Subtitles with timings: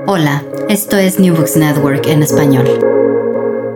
[0.00, 2.66] Hola, esto es New Books Network en español.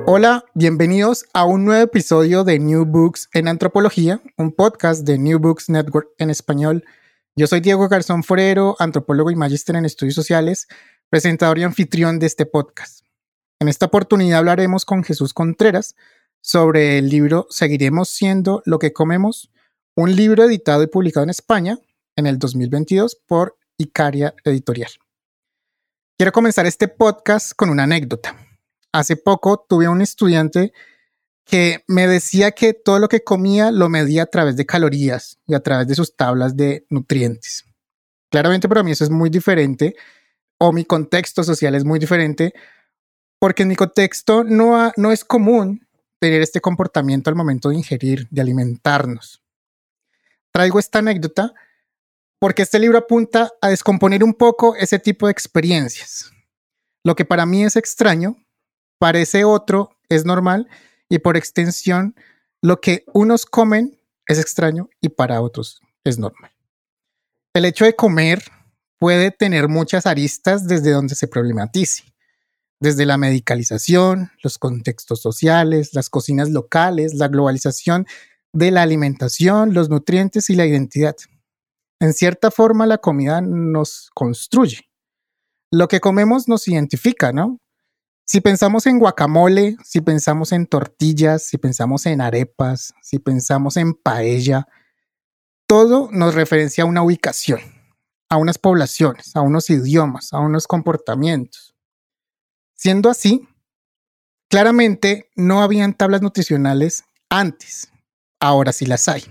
[0.06, 5.38] Hola, bienvenidos a un nuevo episodio de New Books en Antropología, un podcast de New
[5.38, 6.84] Books Network en español.
[7.36, 10.66] Yo soy Diego Garzón Forero, antropólogo y magíster en estudios sociales,
[11.10, 13.04] presentador y anfitrión de este podcast.
[13.60, 15.94] En esta oportunidad hablaremos con Jesús Contreras
[16.40, 19.50] sobre el libro Seguiremos siendo lo que comemos,
[19.94, 21.78] un libro editado y publicado en España
[22.16, 24.90] en el 2022 por Icaria Editorial.
[26.18, 28.34] Quiero comenzar este podcast con una anécdota.
[28.90, 30.72] Hace poco tuve un estudiante
[31.44, 35.52] que me decía que todo lo que comía lo medía a través de calorías y
[35.52, 37.66] a través de sus tablas de nutrientes.
[38.30, 39.94] Claramente para mí eso es muy diferente
[40.56, 42.54] o mi contexto social es muy diferente
[43.38, 45.86] porque en mi contexto no, no es común
[46.18, 49.42] tener este comportamiento al momento de ingerir, de alimentarnos.
[50.50, 51.52] Traigo esta anécdota
[52.38, 56.30] porque este libro apunta a descomponer un poco ese tipo de experiencias.
[57.04, 58.36] Lo que para mí es extraño,
[58.98, 60.68] para ese otro es normal
[61.08, 62.14] y por extensión,
[62.62, 66.50] lo que unos comen es extraño y para otros es normal.
[67.54, 68.42] El hecho de comer
[68.98, 72.16] puede tener muchas aristas desde donde se problematice
[72.80, 78.06] desde la medicalización, los contextos sociales, las cocinas locales, la globalización
[78.52, 81.16] de la alimentación, los nutrientes y la identidad.
[82.00, 84.90] En cierta forma, la comida nos construye.
[85.70, 87.60] Lo que comemos nos identifica, ¿no?
[88.26, 93.94] Si pensamos en guacamole, si pensamos en tortillas, si pensamos en arepas, si pensamos en
[93.94, 94.66] paella,
[95.68, 97.60] todo nos referencia a una ubicación,
[98.28, 101.76] a unas poblaciones, a unos idiomas, a unos comportamientos.
[102.74, 103.48] Siendo así,
[104.50, 107.92] claramente no habían tablas nutricionales antes,
[108.40, 109.22] ahora sí las hay.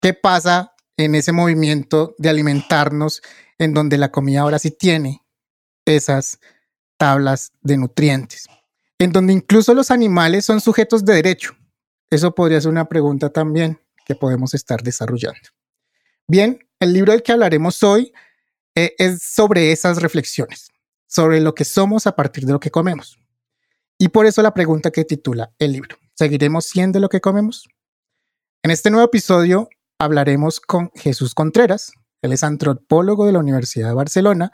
[0.00, 0.71] ¿Qué pasa
[1.04, 3.22] en ese movimiento de alimentarnos
[3.58, 5.22] en donde la comida ahora sí tiene
[5.84, 6.40] esas
[6.96, 8.48] tablas de nutrientes?
[8.98, 11.54] En donde incluso los animales son sujetos de derecho.
[12.10, 15.48] Eso podría ser una pregunta también que podemos estar desarrollando.
[16.28, 18.12] Bien, el libro del que hablaremos hoy
[18.74, 20.72] eh, es sobre esas reflexiones
[21.12, 23.18] sobre lo que somos a partir de lo que comemos.
[23.98, 27.68] Y por eso la pregunta que titula el libro, ¿seguiremos siendo lo que comemos?
[28.62, 29.68] En este nuevo episodio
[30.04, 31.92] hablaremos con Jesús Contreras,
[32.22, 34.52] él es antropólogo de la Universidad de Barcelona.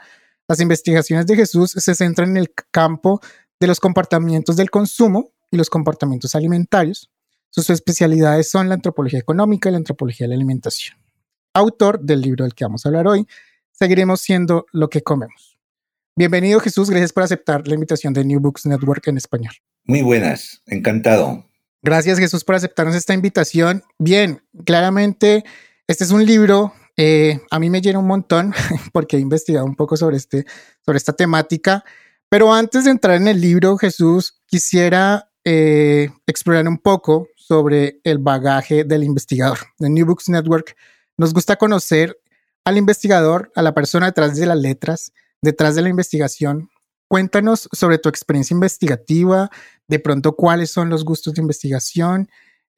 [0.48, 3.20] Las investigaciones de Jesús se centran en el campo
[3.60, 7.10] de los comportamientos del consumo y los comportamientos alimentarios.
[7.50, 10.98] Sus especialidades son la antropología económica y la antropología de la alimentación.
[11.54, 13.26] Autor del libro del que vamos a hablar hoy,
[13.78, 15.56] Seguiremos siendo lo que comemos.
[16.16, 19.52] Bienvenido Jesús, gracias por aceptar la invitación de New Books Network en español.
[19.84, 21.46] Muy buenas, encantado.
[21.82, 23.82] Gracias Jesús por aceptarnos esta invitación.
[23.98, 25.44] Bien, claramente
[25.86, 28.52] este es un libro, eh, a mí me llena un montón
[28.92, 30.44] porque he investigado un poco sobre, este,
[30.84, 31.84] sobre esta temática,
[32.28, 38.18] pero antes de entrar en el libro, Jesús, quisiera eh, explorar un poco sobre el
[38.18, 39.58] bagaje del investigador.
[39.78, 40.76] De New Books Network
[41.16, 42.18] nos gusta conocer
[42.64, 46.68] al investigador, a la persona detrás de las letras, detrás de la investigación.
[47.08, 49.50] Cuéntanos sobre tu experiencia investigativa,
[49.88, 52.28] de pronto cuáles son los gustos de investigación.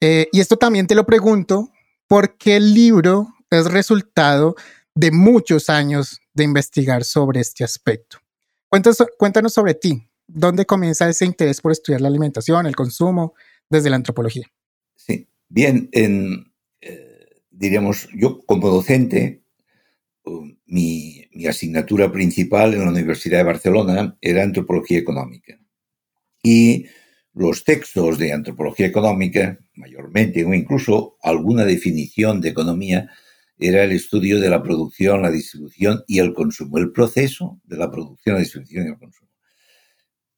[0.01, 1.71] Eh, y esto también te lo pregunto
[2.07, 4.55] porque el libro es resultado
[4.95, 8.19] de muchos años de investigar sobre este aspecto.
[8.69, 10.09] Cuéntanos, cuéntanos sobre ti.
[10.27, 13.35] ¿Dónde comienza ese interés por estudiar la alimentación, el consumo,
[13.69, 14.47] desde la antropología?
[14.95, 19.40] Sí, bien, en, eh, diríamos, yo como docente
[20.67, 25.59] mi, asignatura principal en la Universidad de Barcelona era antropología económica.
[26.43, 26.87] Y
[27.35, 33.09] los textos de antropología económica, mayormente, o incluso alguna definición de economía,
[33.59, 37.91] era el estudio de la producción, la distribución y el consumo, el proceso de la
[37.91, 39.31] producción, la distribución y el consumo.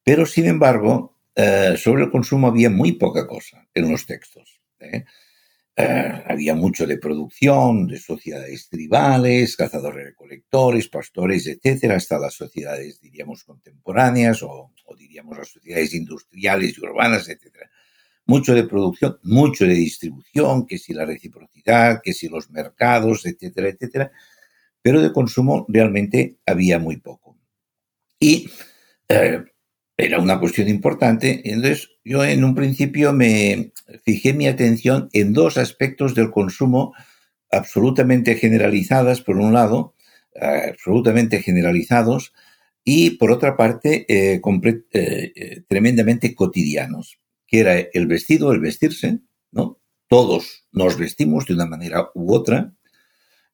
[0.04, 4.60] Pero, sin embargo, eh, sobre el consumo había muy poca cosa en los textos.
[4.80, 5.04] ¿eh?
[5.74, 13.44] Eh, había mucho de producción, de sociedades tribales, cazadores-recolectores, pastores, etcétera, hasta las sociedades, diríamos,
[13.44, 17.70] contemporáneas o, o, diríamos las sociedades industriales y urbanas, etcétera.
[18.26, 23.68] Mucho de producción, mucho de distribución, que si la reciprocidad, que si los mercados, etcétera,
[23.68, 24.12] etcétera,
[24.82, 27.38] pero de consumo realmente había muy poco.
[28.18, 28.50] Y
[29.08, 29.42] eh,
[30.04, 31.42] era una cuestión importante.
[31.44, 33.72] Entonces, yo en un principio me
[34.04, 36.92] fijé mi atención en dos aspectos del consumo
[37.50, 39.94] absolutamente generalizadas, por un lado,
[40.34, 42.32] eh, absolutamente generalizados,
[42.84, 44.40] y por otra parte, eh,
[44.92, 49.20] eh, tremendamente cotidianos, que era el vestido, el vestirse,
[49.52, 49.80] ¿no?
[50.08, 52.74] Todos nos vestimos de una manera u otra,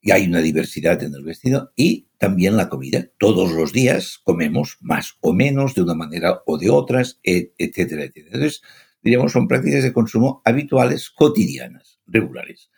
[0.00, 3.08] y hay una diversidad en el vestido, y también la comida.
[3.18, 8.26] Todos los días comemos más o menos, de una manera o de otras, etcétera, etcétera.
[8.34, 8.62] Entonces,
[9.02, 12.70] diríamos, son prácticas de consumo habituales, cotidianas, regulares.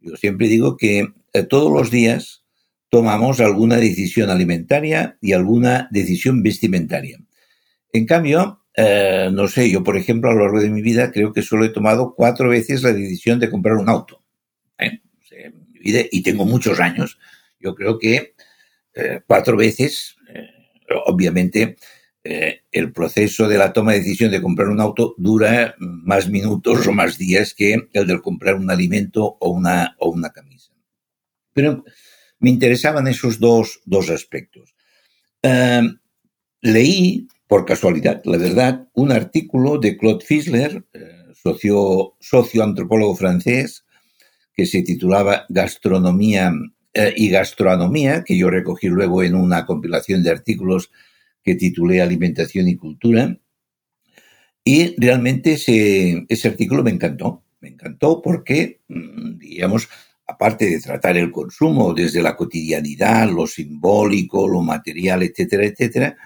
[0.00, 2.44] Yo siempre digo que eh, todos los días
[2.90, 7.18] tomamos alguna decisión alimentaria y alguna decisión vestimentaria.
[7.92, 11.32] En cambio, eh, no sé, yo por ejemplo a lo largo de mi vida creo
[11.32, 14.22] que solo he tomado cuatro veces la decisión de comprar un auto.
[14.78, 15.00] ¿eh?
[15.84, 17.18] y tengo muchos años.
[17.58, 18.34] Yo creo que
[18.94, 20.48] eh, cuatro veces, eh,
[21.06, 21.76] obviamente,
[22.24, 26.86] eh, el proceso de la toma de decisión de comprar un auto dura más minutos
[26.86, 30.72] o más días que el de comprar un alimento o una, o una camisa.
[31.52, 31.84] Pero
[32.38, 34.74] me interesaban esos dos, dos aspectos.
[36.60, 40.84] leí, por casualidad, la verdad, un artículo de Claude Fisler,
[41.34, 43.84] socio, socioantropólogo francés,
[44.54, 46.52] que se titulaba Gastronomía
[46.94, 50.90] eh, y gastronomía, que yo recogí luego en una compilación de artículos
[51.42, 53.38] que titulé Alimentación y Cultura.
[54.62, 57.44] Y realmente ese, ese artículo me encantó.
[57.60, 59.88] Me encantó porque, mm, digamos,
[60.26, 66.16] aparte de tratar el consumo desde la cotidianidad, lo simbólico, lo material, etcétera, etcétera,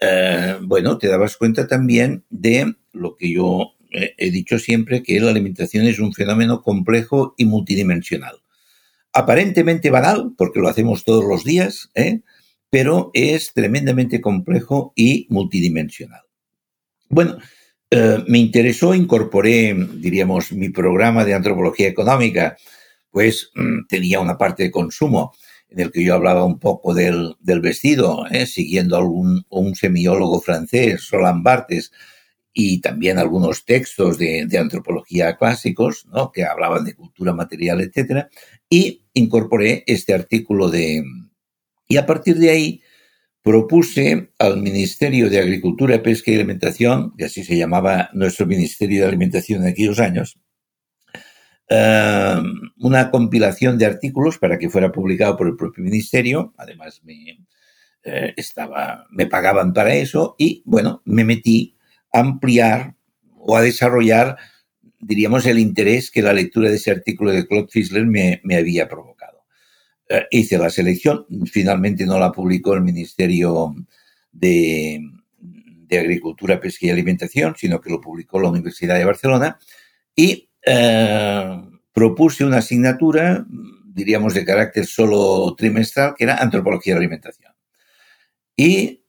[0.00, 5.30] eh, bueno, te dabas cuenta también de lo que yo he dicho siempre, que la
[5.30, 8.43] alimentación es un fenómeno complejo y multidimensional
[9.14, 12.20] aparentemente banal, porque lo hacemos todos los días, ¿eh?
[12.68, 16.22] pero es tremendamente complejo y multidimensional.
[17.08, 17.38] Bueno,
[17.90, 22.56] eh, me interesó, incorporé, diríamos, mi programa de antropología económica,
[23.12, 25.32] pues mm, tenía una parte de consumo
[25.68, 28.46] en el que yo hablaba un poco del, vestido, ¿eh?
[28.46, 31.92] siguiendo algún, un semiólogo francés, Roland Barthes,
[32.52, 36.32] y también algunos textos de, de, antropología clásicos, ¿no?
[36.32, 38.26] que hablaban de cultura material, etc.
[38.68, 41.02] Y incorporé este artículo de...
[41.88, 42.82] Y a partir de ahí
[43.42, 49.08] propuse al Ministerio de Agricultura, Pesca y Alimentación, que así se llamaba nuestro Ministerio de
[49.08, 50.38] Alimentación en aquellos años,
[51.68, 52.36] eh,
[52.78, 56.54] una compilación de artículos para que fuera publicado por el propio Ministerio.
[56.56, 57.38] Además, me,
[58.02, 61.76] eh, estaba, me pagaban para eso y, bueno, me metí
[62.12, 62.94] ampliar
[63.36, 64.36] o a desarrollar,
[65.06, 69.44] diríamos, el interés que la lectura de ese artículo de Claude Fisler me, había provocado.
[70.08, 73.74] Eh, hice la selección, finalmente no la publicó el Ministerio
[74.32, 75.00] de,
[75.90, 79.60] Agricultura, Pesca y Alimentación, sino que lo publicó la Universidad de Barcelona
[80.16, 83.46] y eh, propuse una asignatura,
[83.86, 87.52] diríamos, de carácter solo trimestral, que era Antropología de Alimentación.
[88.56, 89.03] Y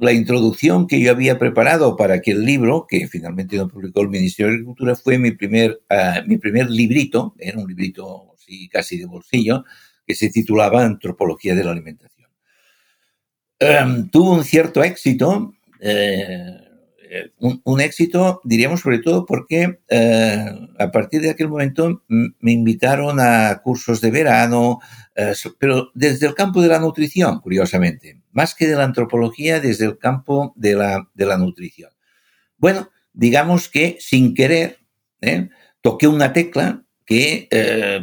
[0.00, 4.50] la introducción que yo había preparado para aquel libro, que finalmente no publicó el Ministerio
[4.50, 8.30] de Agricultura, fue mi primer, ah, mi primer librito, un librito
[8.70, 9.64] casi de bolsillo,
[10.06, 12.28] que se titulaba Antropología de la Alimentación.
[13.58, 16.56] Em, tuvo un cierto éxito, eh,
[17.10, 20.44] eh, un, éxito, diríamos, sobre todo porque eh,
[20.78, 24.80] a partir de aquel momento me invitaron a cursos de verano,
[25.58, 29.98] pero desde el campo de la nutrición, curiosamente, más que de la antropología, desde el
[29.98, 31.90] campo de la, de la nutrición.
[32.56, 34.78] Bueno, digamos que sin querer
[35.80, 37.48] toqué una tecla que,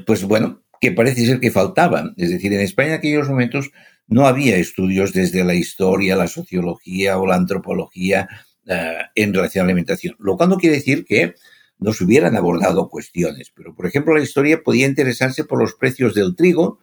[0.05, 2.13] pues bueno, que parece ser que faltaba.
[2.17, 3.72] Es decir, en España en aquellos momentos
[4.07, 8.27] no había estudios desde la historia, la sociología o la antropología
[8.65, 10.15] eh, en relación a la alimentación.
[10.19, 11.36] Lo cual no quiere decir que
[11.79, 16.15] no se hubieran abordado cuestiones, pero por ejemplo la historia podía interesarse por los precios
[16.15, 16.79] del trigo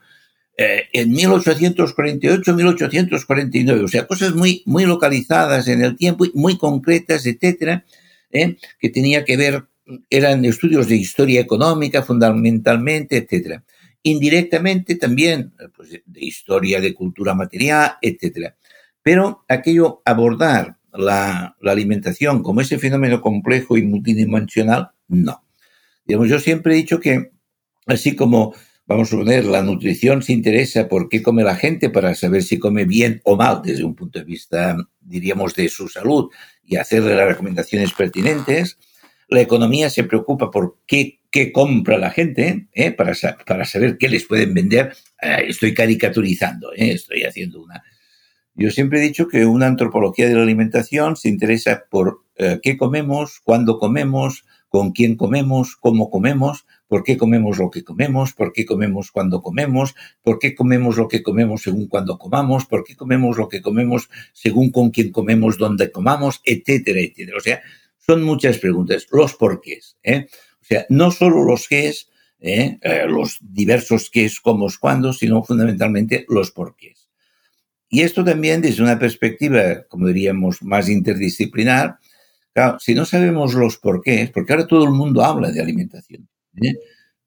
[0.56, 7.84] eh, en 1848-1849, o sea, cosas muy, muy localizadas en el tiempo, muy concretas, etcétera,
[8.30, 9.64] eh, que tenía que ver,
[10.10, 13.64] eran estudios de historia económica fundamentalmente, etcétera.
[14.04, 18.54] indirectamente también pues, de historia, de cultura material, etc.
[19.02, 25.44] Pero aquello, abordar la, la, alimentación como ese fenómeno complejo y multidimensional, no.
[26.06, 27.32] Digamos, yo siempre he dicho que,
[27.86, 28.54] así como,
[28.86, 32.58] vamos a poner, la nutrición se interesa por qué come la gente para saber si
[32.58, 36.30] come bien o mal desde un punto de vista, diríamos, de su salud
[36.62, 38.78] y hacerle las recomendaciones pertinentes,
[39.28, 42.90] la economía se preocupa por qué, qué compra la gente, ¿eh?
[42.92, 43.14] para,
[43.46, 44.94] para, saber qué les pueden vender.
[45.20, 46.92] Eh, estoy caricaturizando, ¿eh?
[46.92, 47.82] estoy haciendo una...
[48.54, 52.20] Yo siempre he dicho que una antropología de la alimentación se interesa por
[52.62, 58.32] qué comemos, cuándo comemos, con quién comemos, cómo comemos, por qué comemos lo que comemos,
[58.34, 62.84] por qué comemos cuando comemos, por qué comemos lo que comemos según cuando comamos, por
[62.84, 67.38] qué comemos lo que comemos según con quién comemos, dónde comamos, etcétera, etcétera.
[67.38, 67.62] O sea,
[67.98, 69.96] son muchas preguntas, los porqués.
[70.02, 70.26] ¿eh?
[70.60, 72.10] O sea, no solo los qués,
[72.40, 72.78] ¿eh?
[72.82, 77.08] eh los diversos qués, cómo, cuándo, sino fundamentalmente los porqués.
[77.88, 81.98] Y esto también desde una perspectiva, como diríamos, más interdisciplinar.
[82.52, 86.28] Claro, si no sabemos los porqués, porque ahora todo el mundo habla de alimentación.
[86.62, 86.74] ¿Eh?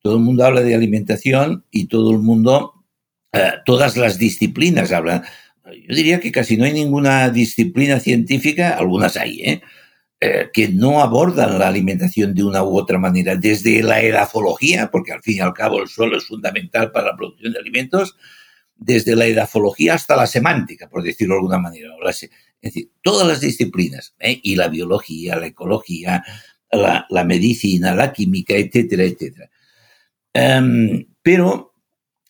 [0.01, 2.86] Todo el mundo habla de alimentación y todo el mundo,
[3.34, 5.24] eh, todas las disciplinas hablan.
[5.65, 9.62] Yo diría que casi no hay ninguna disciplina científica, algunas hay, ¿eh?
[10.19, 15.12] Eh, que no abordan la alimentación de una u otra manera, desde la edafología, porque
[15.12, 18.15] al fin y al cabo el suelo es fundamental para la producción de alimentos,
[18.75, 21.89] desde la edafología hasta la semántica, por decirlo de alguna manera.
[22.10, 22.29] Es
[22.62, 24.39] decir, todas las disciplinas, ¿eh?
[24.41, 26.24] y la biología, la ecología,
[26.71, 29.50] la, medicina, la química, etcétera, etcétera.
[30.33, 31.74] Um, pero,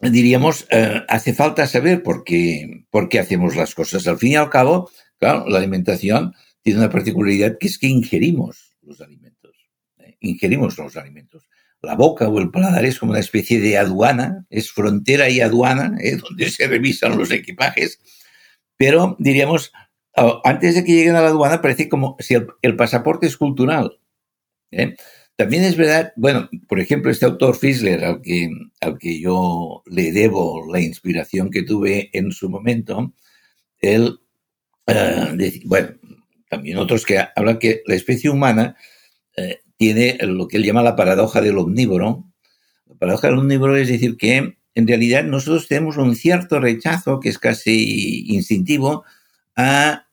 [0.02, 4.08] diríamos, uh, hace falta saber por qué, por qué hacemos las cosas.
[4.08, 4.90] Al fin y al cabo,
[5.20, 9.56] la alimentación tiene una particularidad que es que ingerimos los alimentos.
[10.00, 10.18] ¿eh?
[10.22, 11.48] Ingerimos los alimentos.
[11.82, 15.98] La boca o el paladar es como una especie de aduana, es frontera y aduana,
[16.02, 16.18] ¿eh?
[16.22, 18.00] donde se revisan los equipajes,
[18.78, 19.72] pero diríamos,
[20.44, 24.00] antes de que lleguen a la aduana parece como si el, pasaporte es cultural.
[24.72, 24.96] ¿Eh?
[25.36, 28.50] También es verdad, bueno, por ejemplo, este autor Fisler, al que,
[28.82, 33.14] al que yo le debo la inspiración que tuve en su momento,
[33.80, 34.20] él,
[35.66, 35.90] bueno,
[36.50, 38.76] también otros que hablan que la especie humana
[39.36, 42.26] eh, tiene lo que él llama la paradoja del omnívoro.
[42.88, 47.30] La paradoja del omnívoro es decir que en realidad nosotros tenemos un cierto rechazo que
[47.30, 49.06] es casi instintivo
[49.56, 50.08] a,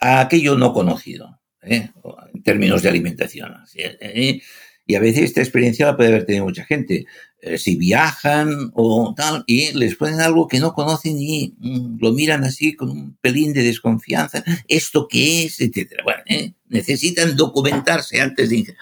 [0.00, 1.90] a aquello no conocido, ¿eh?
[2.32, 3.52] en términos de alimentación.
[3.74, 4.40] ¿eh?
[4.86, 7.06] Y a veces esta experiencia la puede haber tenido mucha gente.
[7.40, 12.12] Eh, si viajan o tal, y les ponen algo que no conocen y mm, lo
[12.12, 14.42] miran así con un pelín de desconfianza.
[14.66, 15.60] ¿Esto qué es?
[15.60, 16.02] Etcétera.
[16.04, 16.54] Bueno, ¿eh?
[16.68, 18.74] necesitan documentarse antes de...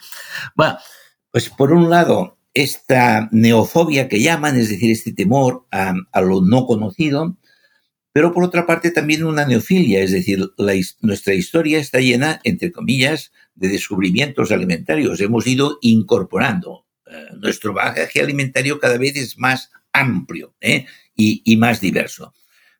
[0.54, 0.78] Bueno,
[1.32, 6.40] pues por un lado, esta neofobia que llaman, es decir, este temor a, a lo
[6.40, 7.36] no conocido,
[8.12, 10.50] pero por otra parte también una neofilia, es decir,
[11.00, 15.20] nuestra historia está llena, entre comillas, de descubrimientos alimentarios.
[15.20, 16.86] Hemos ido incorporando.
[17.06, 20.86] Eh, nuestro bagaje alimentario cada vez es más amplio ¿eh?
[21.16, 22.34] y, más diverso.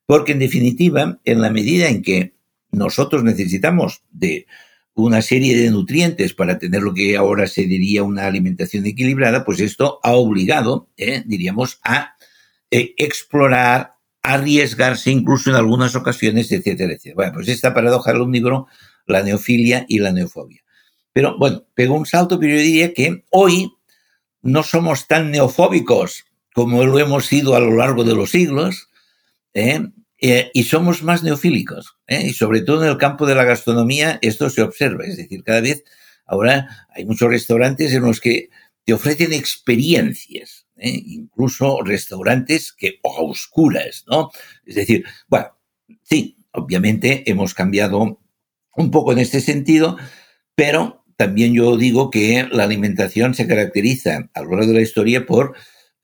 [0.06, 2.34] Porque en definitiva, en la medida en que
[2.70, 4.46] nosotros necesitamos de
[4.94, 9.60] una serie de nutrientes para tener lo que ahora se diría una alimentación equilibrada, pues
[9.60, 11.22] esto ha obligado, ¿eh?
[11.24, 12.16] diríamos, a
[12.70, 17.14] explorar, arriesgarse incluso en algunas ocasiones, etcétera, etcétera.
[17.16, 18.66] Bueno, pues esta paradoja del omnívoro,
[19.06, 20.62] la neofilia y la neofobia.
[21.12, 23.72] Pero bueno, pegó un salto, pero yo diría que hoy
[24.42, 26.24] no somos tan neofóbicos
[26.54, 28.88] como lo hemos sido a lo largo de los siglos,
[29.54, 29.80] ¿eh?
[30.24, 31.96] Eh, y somos más neofílicos.
[32.06, 32.28] ¿eh?
[32.28, 35.04] Y sobre todo en el campo de la gastronomía esto se observa.
[35.04, 35.82] Es decir, cada vez
[36.26, 38.48] ahora hay muchos restaurantes en los que
[38.84, 44.30] te ofrecen experiencias, incluso restaurantes que o oscuras, ¿no?
[44.64, 45.48] Es decir, bueno,
[46.02, 48.20] sí, obviamente hemos cambiado
[48.76, 49.96] un poco en este sentido,
[50.54, 55.26] pero también yo digo que la alimentación se caracteriza a lo largo de la historia
[55.26, 55.54] por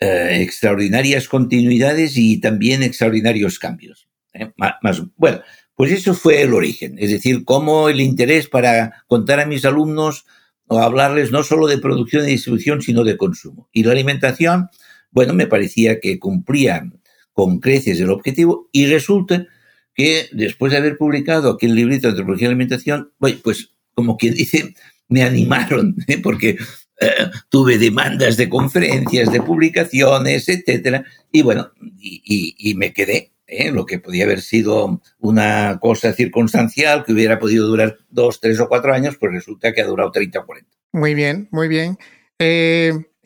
[0.01, 4.09] eh, extraordinarias continuidades y también extraordinarios cambios.
[4.33, 4.53] ¿eh?
[4.57, 5.41] Más, bueno,
[5.75, 10.27] pues eso fue el origen, es decir, cómo el interés para contar a mis alumnos
[10.69, 13.69] o hablarles no solo de producción y distribución, sino de consumo.
[13.73, 14.69] Y la alimentación,
[15.11, 16.89] bueno, me parecía que cumplía
[17.33, 19.47] con creces el objetivo y resulta
[19.95, 24.75] que después de haber publicado aquel librito de antropología y alimentación, pues como quien dice,
[25.09, 26.19] me animaron, ¿eh?
[26.19, 26.57] porque
[27.01, 31.71] eh, tuve demandas de conferencias, de publicaciones, etcétera, y bueno,
[32.01, 33.33] y, me quedé.
[33.49, 33.73] ¿Eh?
[33.73, 38.69] Lo que podía haber sido una cosa circunstancial que hubiera podido durar dos, tres o
[38.69, 40.71] cuatro años, pues resulta que ha durado 30 o 40.
[40.93, 41.99] Muy bien, muy bien.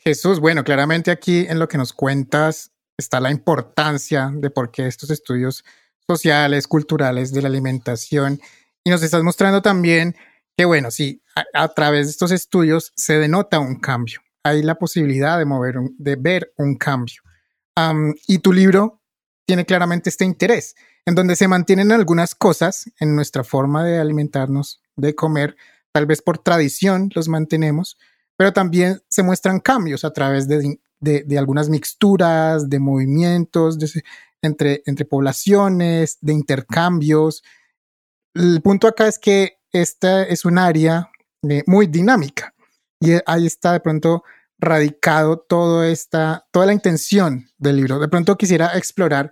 [0.03, 4.87] Jesús, bueno, claramente aquí en lo que nos cuentas está la importancia de por qué
[4.87, 5.63] estos estudios
[6.05, 8.39] sociales, culturales de la alimentación.
[8.83, 10.15] Y nos estás mostrando también
[10.57, 14.19] que, bueno, sí, a, través de estos estudios se denota un cambio.
[14.43, 17.21] Hay la posibilidad de, mover de ver un cambio.
[18.27, 19.01] y tu libro
[19.45, 24.81] tiene claramente este interés, en donde se mantienen algunas cosas en nuestra forma de alimentarnos,
[24.95, 25.55] de comer,
[25.91, 27.97] tal vez por tradición los mantenemos,
[28.37, 33.77] pero también se muestran cambios a través de, de, algunas mixturas, de movimientos
[34.41, 37.43] entre, entre poblaciones, de intercambios.
[38.33, 41.11] El punto acá es que esta es un área
[41.47, 42.53] eh, muy dinámica
[42.99, 44.23] y ahí está de pronto
[44.63, 47.99] radicado toda esta, toda la intención del libro.
[47.99, 49.31] De pronto quisiera explorar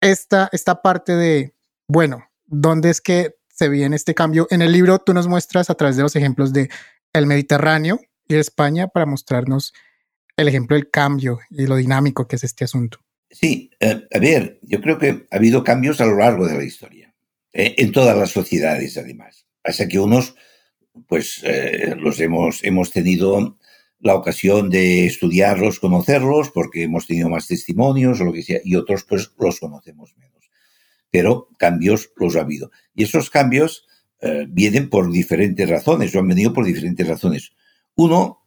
[0.00, 1.54] esta, esta parte de,
[1.86, 4.46] bueno, ¿dónde es que se viene este cambio?
[4.50, 6.70] En el libro tú nos muestras a través de los ejemplos de
[7.12, 9.72] el Mediterráneo y España para mostrarnos
[10.36, 12.98] el ejemplo del cambio y lo dinámico que es este asunto.
[13.30, 16.64] Sí, eh, a ver, yo creo que ha habido cambios a lo largo de la
[16.64, 17.14] historia,
[17.52, 19.46] eh, en todas las sociedades además.
[19.62, 20.34] Pasa que unos,
[21.06, 23.57] pues, eh, los hemos, hemos tenido
[24.00, 28.76] la ocasión de estudiarlos, conocerlos, porque hemos tenido más testimonios o lo que sea, y
[28.76, 30.50] otros, pues, los conocemos menos.
[31.10, 32.70] Pero cambios los ha habido.
[32.94, 33.86] Y esos cambios
[34.48, 37.52] vienen por diferentes razones, o han venido por diferentes razones.
[37.94, 38.40] Uno,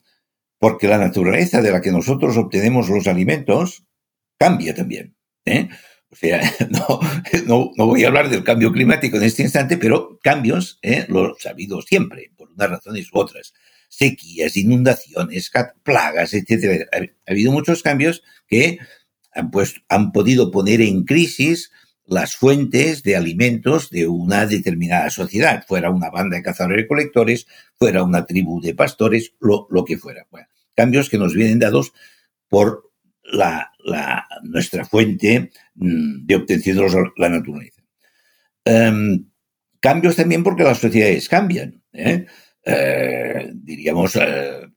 [0.62, 3.84] porque la naturaleza de la que nosotros obtenemos los alimentos
[4.38, 5.16] cambia también.
[5.44, 5.70] ¿eh?
[6.12, 6.40] O sea,
[7.48, 11.06] no, no, voy a hablar del cambio climático en este instante, pero cambios ¿eh?
[11.10, 13.54] los ha habido siempre, por unas razones u otras.
[13.94, 15.52] Sequías, inundaciones,
[15.84, 16.88] plagas, etc.
[16.94, 18.80] Ha, habido muchos cambios que
[19.34, 21.72] han, pues, han podido poner en crisis
[22.06, 28.04] las fuentes de alimentos de una determinada sociedad, fuera una banda de cazadores recolectores, fuera
[28.04, 30.28] una tribu de pastores, lo, lo que fuera.
[30.76, 31.94] Cambios que nos vienen dados
[32.50, 32.92] por
[33.24, 33.72] la,
[34.44, 37.82] nuestra fuente mm, de obtención de la naturaleza.
[38.64, 39.26] Em,
[39.80, 41.82] cambios también porque las sociedades cambian.
[41.94, 42.26] ¿eh?
[42.64, 44.68] Eh, diríamos, eh,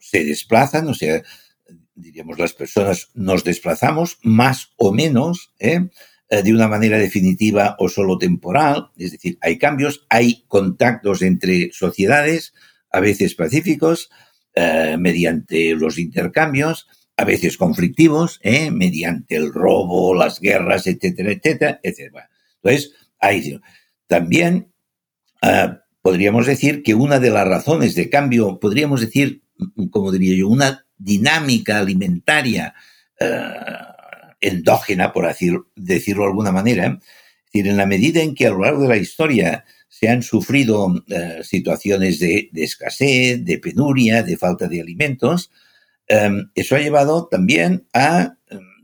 [0.00, 1.22] se desplazan, o sea,
[1.94, 8.90] diríamos, las personas nos desplazamos más o menos de una manera definitiva o solo temporal.
[8.96, 12.52] Es decir, hay cambios, hay contactos entre sociedades,
[12.90, 14.10] a veces pacíficos,
[14.56, 16.86] eh, mediante los intercambios,
[17.16, 18.70] a veces conflictivos, ¿eh?
[18.70, 22.30] mediante el robo, las guerras, etcétera, etcétera, etcétera.
[22.62, 23.58] Entonces, ahí
[24.06, 24.72] también
[25.42, 25.70] eh,
[26.04, 29.40] podríamos decir que una de las razones de cambio, podríamos decir,
[29.90, 32.74] como diría yo, una dinámica alimentaria
[34.38, 37.00] endógena, por decirlo de alguna manera,
[37.46, 40.22] es decir, en la medida en que a lo largo de la historia se han
[40.22, 45.50] sufrido eh, situaciones de, escasez, de penuria, de falta de alimentos.
[46.06, 48.36] Em, eso ha llevado también a,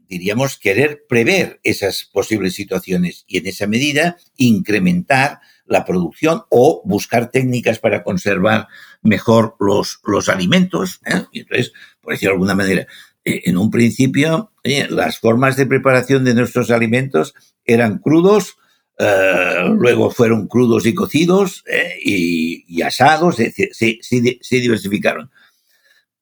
[0.09, 7.31] diríamos, querer prever esas posibles situaciones y en esa medida incrementar la producción o buscar
[7.31, 8.67] técnicas para conservar
[9.03, 11.01] mejor los, los alimentos.
[11.07, 11.23] ¿eh?
[11.33, 12.87] Y entonces, por decirlo de alguna manera,
[13.25, 18.57] eh, en un principio, las formas de preparación de nuestros alimentos eran crudos,
[18.99, 25.31] eh, luego fueron crudos y cocidos eh, y, asados, se, diversificaron.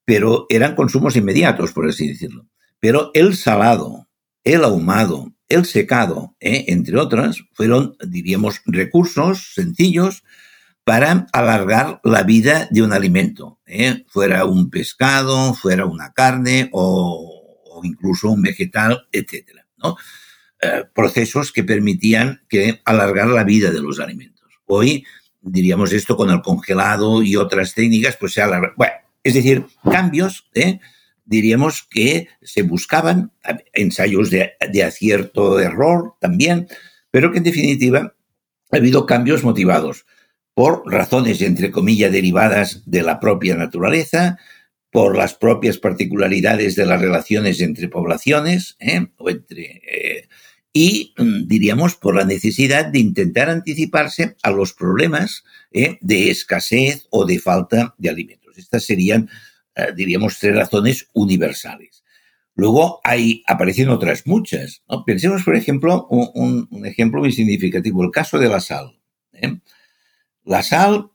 [0.05, 2.45] Pero eran consumos inmediatos, por así decirlo.
[2.79, 4.07] Pero el salado,
[4.43, 10.23] el ahumado, el secado, eh, entre otras, fueron, diríamos, recursos sencillos
[10.83, 13.59] para alargar la vida de un alimento,
[14.07, 19.97] fuera un pescado, fuera una carne o, incluso un vegetal, etcétera, ¿no?
[20.61, 24.49] Eh, procesos que permitían que alargar la vida de los alimentos.
[24.65, 25.05] Hoy,
[25.41, 28.73] diríamos esto con el congelado y otras técnicas, pues se alarga.
[28.75, 30.79] Bueno, es decir, cambios, ¿eh?
[31.29, 33.31] Diríamos que se buscaban
[33.73, 36.67] ensayos de, de acierto, error también,
[37.11, 38.15] pero que en definitiva
[38.71, 40.05] ha habido cambios motivados
[40.53, 44.37] por razones, entre comillas, derivadas de la propia naturaleza,
[44.91, 49.07] por las propias particularidades de las relaciones entre poblaciones ¿eh?
[49.17, 50.27] o entre
[50.73, 55.97] y mm, diríamos por la necesidad de intentar anticiparse a los problemas ¿eh?
[56.01, 58.57] de escasez o de falta de alimentos.
[58.57, 59.29] Estas serían,
[59.79, 62.03] eh, diríamos, tres razones universales.
[62.55, 64.83] Luego hay, aparecen otras muchas.
[65.05, 68.99] Pensemos, por ejemplo, un, ejemplo muy significativo, el caso de la sal.
[69.33, 69.59] ¿eh?
[70.43, 71.11] La sal,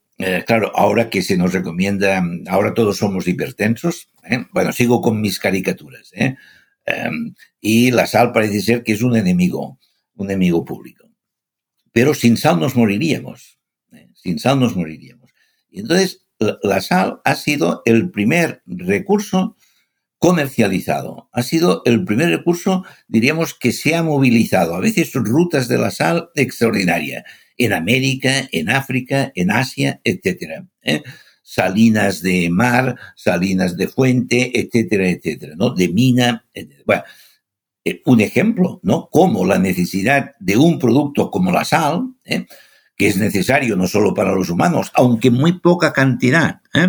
[0.46, 4.08] claro, ahora que se nos recomienda, ahora todos somos hipertensos,
[4.52, 6.12] bueno, sigo con mis caricaturas.
[6.86, 9.78] Em, y la sal parece ser que es un enemigo,
[10.16, 11.08] un enemigo público.
[11.92, 13.58] Pero sin sal nos moriríamos.
[13.92, 14.08] ¿eh?
[14.14, 15.30] Sin sal nos moriríamos.
[15.70, 16.23] Y entonces
[16.62, 19.56] la, sal ha sido el primer recurso
[20.18, 21.28] comercializado.
[21.32, 24.74] Ha sido el primer recurso, diríamos, que se ha movilizado.
[24.74, 27.24] A veces rutas de la sal extraordinaria.
[27.58, 30.66] En América, en África, en Asia, etcétera.
[30.82, 31.02] ¿eh?
[31.42, 35.74] Salinas de mar, salinas de fuente, etcétera, etcétera, ¿no?
[35.74, 36.46] De mina.
[36.86, 37.02] Bueno,
[37.84, 39.08] eh, un ejemplo, ¿no?
[39.10, 42.46] Como la necesidad de un producto como la sal, ¿eh?
[42.96, 46.88] Que es necesario no solo para los humanos, aunque muy poca cantidad, ¿eh?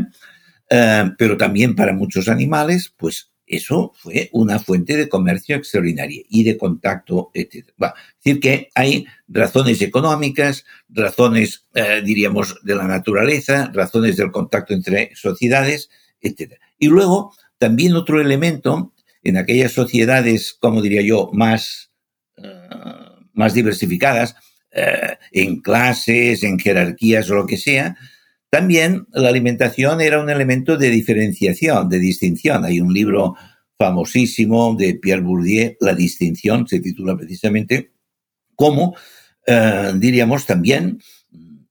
[0.70, 6.44] Eh, pero también para muchos animales, pues eso fue una fuente de comercio extraordinaria y
[6.44, 7.68] de contacto, etc.
[7.78, 14.74] es decir, que hay razones económicas, razones, eh, diríamos, de la naturaleza, razones del contacto
[14.74, 15.90] entre sociedades,
[16.22, 16.54] etc.
[16.80, 21.92] Y luego, también otro elemento, en aquellas sociedades, como diría yo, más,
[23.34, 24.36] más diversificadas,
[24.76, 27.96] eh, en clases, en jerarquías o lo que sea,
[28.50, 32.64] también la alimentación era un elemento de diferenciación, de distinción.
[32.66, 33.36] Hay un libro
[33.78, 37.92] famosísimo de Pierre Bourdieu, La distinción, se titula precisamente,
[38.56, 38.96] como,
[39.46, 41.00] eh, diríamos también,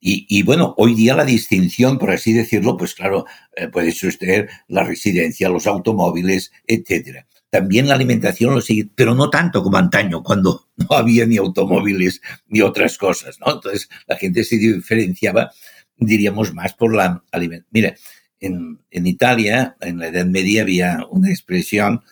[0.06, 3.24] y, bueno, hoy día la distinción, por así decirlo, pues claro,
[3.56, 7.26] eh, puede ser la residencia, los automóviles, etcétera.
[7.54, 12.20] También la alimentación lo sigue, pero no tanto como antaño, cuando no había ni automóviles
[12.48, 13.52] ni otras cosas, ¿no?
[13.52, 15.52] Entonces la gente se diferenciaba,
[15.96, 17.70] diríamos, más por la alimentación.
[17.70, 17.94] Mira,
[18.40, 22.02] en, Italia, en la Edad Media, había una expresión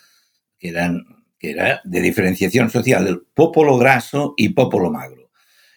[0.60, 1.06] que, eran,
[1.40, 5.32] que era de diferenciación social, el popolo graso y popolo magro.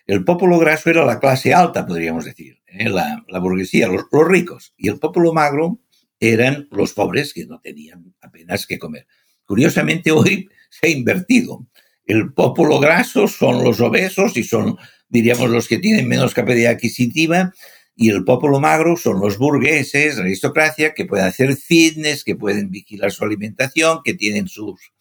[0.06, 2.88] El popolo graso era la clase alta, podríamos decir, ¿eh?
[2.88, 5.80] la, la, burguesía, los, los ricos, y el popolo magro
[6.19, 9.08] eran los pobres que no tenían apenas que comer.
[9.45, 11.67] Curiosamente hoy se ha invertido.
[12.05, 14.77] El popolo graso son los obesos y son,
[15.10, 17.53] diríamos, los que tienen menos capacidad adquisitiva
[17.95, 22.69] y el popolo magro son los burgueses, la aristocracia, que pueden hacer fitness, que pueden
[22.69, 24.91] vigilar su alimentación, que tienen sus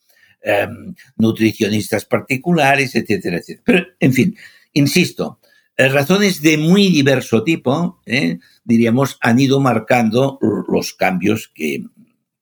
[0.42, 3.62] em, nutricionistas particulares, etcétera, etcétera.
[3.64, 4.36] Pero, en fin,
[4.74, 5.40] insisto,
[5.76, 11.82] eh, razones de muy diverso tipo, eh, diríamos, han ido marcando los cambios que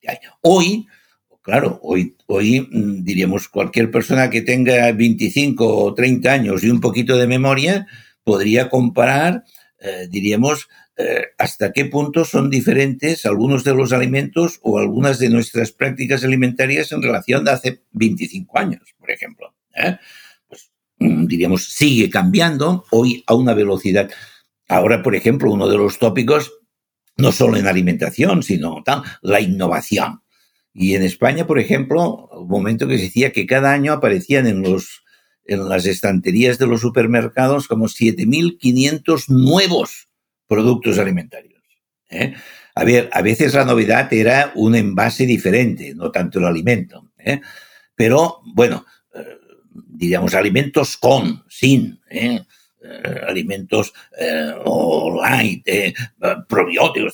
[0.07, 0.17] hay.
[0.43, 0.87] Hoy,
[1.43, 6.81] Claro, hoy, hoy mm, diríamos cualquier persona que tenga 25 o 30 años y un
[6.81, 7.89] poquito de memoria
[8.23, 9.43] podría comparar,
[9.81, 15.31] eh, diríamos, eh, hasta qué punto son diferentes algunos de los alimentos o algunas de
[15.31, 19.53] nuestras prácticas alimentarias en relación a hace 25 años, por ejemplo.
[19.75, 19.97] ¿eh?
[20.47, 24.09] Pues, mm, diríamos, sigue cambiando hoy a una velocidad.
[24.69, 26.53] Ahora, por ejemplo, uno de los tópicos,
[27.17, 30.22] no solo en alimentación, sino tal, la innovación.
[30.75, 34.63] Y en España, por ejemplo, un momento que se decía que cada año aparecían en
[34.63, 35.03] los
[35.45, 40.09] en las estanterías de los supermercados como 7.500 nuevos
[40.47, 41.63] productos alimentarios.
[42.11, 42.35] ¿eh?
[42.75, 47.11] A ver, a veces la novedad era un envase diferente, no tanto el alimento.
[47.19, 47.41] ¿eh?
[47.95, 49.39] Pero, bueno, eh,
[49.73, 52.01] diríamos alimentos con, sin,
[53.29, 55.67] alimentos light,
[56.49, 57.13] probióticos,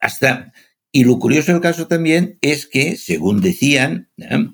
[0.00, 0.52] hasta
[0.96, 4.46] y lo curioso del caso también es que, según decían, ¿eh?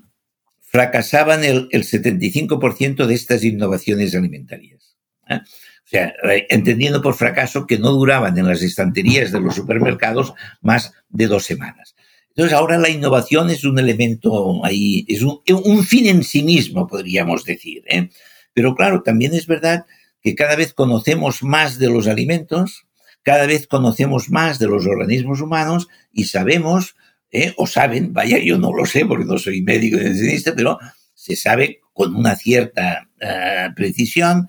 [0.59, 4.97] fracasaban el, el 75% de estas innovaciones alimentarias.
[5.29, 5.35] ¿eh?
[5.35, 6.15] O sea,
[6.49, 11.45] entendiendo por fracaso que no duraban en las estanterías de los supermercados más de dos
[11.45, 11.93] semanas.
[12.29, 16.87] Entonces ahora la innovación es un elemento ahí, es un, un fin en sí mismo,
[16.87, 17.83] podríamos decir.
[17.87, 18.09] ¿eh?
[18.53, 19.85] Pero claro, también es verdad
[20.23, 22.87] que cada vez conocemos más de los alimentos,
[23.23, 26.95] cada vez conocemos más de los organismos humanos y sabemos,
[27.31, 30.79] eh, o saben, vaya, yo no lo sé porque no soy médico ni pero
[31.13, 34.47] se sabe con una cierta eh, precisión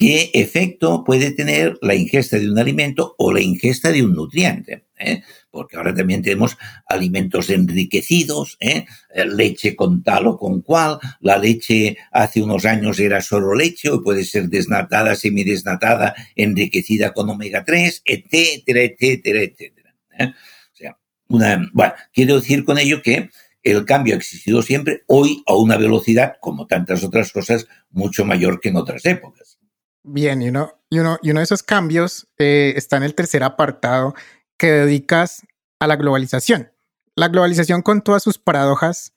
[0.00, 4.86] qué efecto puede tener la ingesta de un alimento o la ingesta de un nutriente.
[4.98, 5.22] ¿eh?
[5.50, 6.56] Porque ahora también tenemos
[6.88, 8.86] alimentos enriquecidos, ¿eh?
[9.26, 10.98] leche con tal o con cual.
[11.20, 17.28] La leche hace unos años era solo leche, o puede ser desnatada, semidesnatada, enriquecida con
[17.28, 19.94] omega 3, etcétera, etcétera, etcétera.
[20.18, 20.28] ¿eh?
[20.28, 23.28] O sea, una, bueno, quiero decir con ello que
[23.62, 28.60] el cambio ha existido siempre, hoy a una velocidad, como tantas otras cosas, mucho mayor
[28.60, 29.59] que en otras épocas.
[30.02, 33.42] Bien, y uno, y uno, y uno de esos cambios eh, está en el tercer
[33.42, 34.14] apartado
[34.56, 35.42] que dedicas
[35.78, 36.72] a la globalización.
[37.16, 39.12] La globalización con todas sus paradojas,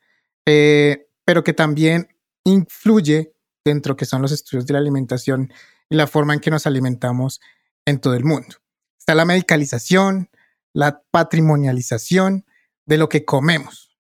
[0.46, 2.10] eh, pero que también
[2.44, 5.54] influye dentro que son los estudios de la alimentación
[5.90, 7.40] y la forma en que nos alimentamos
[7.86, 8.58] en todo el mundo.
[9.00, 10.30] Está la medicalización,
[10.74, 12.46] la patrimonialización
[12.86, 13.93] de lo que comemos.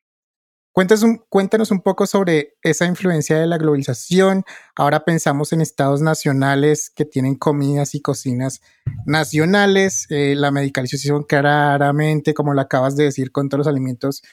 [0.73, 4.43] Cuéntanos un, poco sobre esa influencia de la globalización.
[4.75, 8.62] Ahora pensamos en estados nacionales que tienen comidas y cocinas
[9.05, 14.23] nacionales, eh, la medicalización claramente, como lo acabas de decir, con todos los alimentos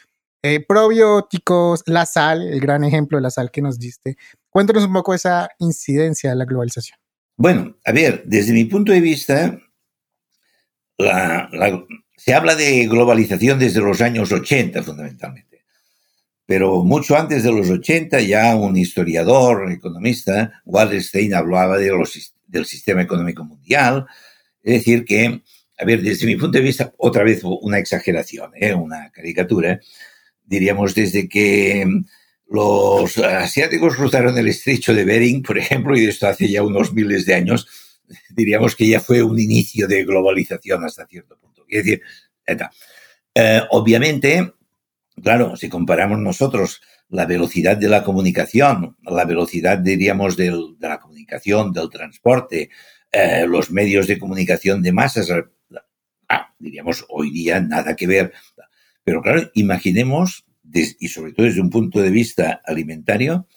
[0.42, 4.16] eh, probióticos, la sal, el gran ejemplo de la sal que nos diste.
[4.48, 6.98] Cuéntanos un poco esa incidencia de la globalización.
[7.36, 9.58] Bueno, a ver, desde mi punto de vista,
[12.16, 15.49] se habla de globalización desde los años 80 fundamentalmente,
[16.50, 22.66] pero mucho antes de los 80 ya un historiador, economista, Wallerstein, hablaba de los, del
[22.66, 24.04] sistema económico mundial,
[24.60, 25.42] es decir, que,
[25.78, 28.74] a ver, desde mi punto de vista, otra vez una exageración, ¿eh?
[28.74, 29.78] una caricatura,
[30.44, 31.86] diríamos desde que
[32.48, 37.26] los asiáticos cruzaron el estrecho de Bering, por ejemplo, y esto hace ya unos miles
[37.26, 37.68] de años,
[38.28, 41.64] diríamos que ya fue un inicio de globalización hasta cierto punto.
[41.68, 42.02] Es decir,
[43.36, 44.54] eh, obviamente,
[45.22, 51.72] claro, si comparamos nosotros la velocidad de la comunicación, la velocidad, diríamos, de la comunicación,
[51.72, 52.70] del transporte,
[53.12, 55.28] eh, los medios de comunicación de masas,
[56.28, 58.32] ah, diríamos, hoy día nada que ver.
[59.02, 63.48] Pero claro, imaginemos, y sobre todo desde un punto de vista alimentario,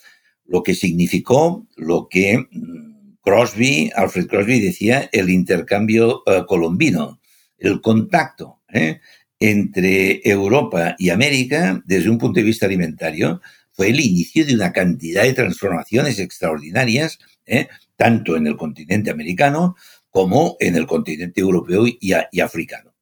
[0.45, 7.19] lo que significó lo que mm, Crosby, Alfred Crosby decía, el intercambio eh, colombino,
[7.57, 8.99] el contacto ¿eh?
[9.43, 13.41] Entre Europa y América desde un punto de vista alimentario
[13.73, 17.67] fue el inicio de una cantidad de transformaciones extraordinarias, ¿eh?
[17.97, 19.75] tanto en el continente americano
[20.09, 22.93] como en el continente europeo y, africano.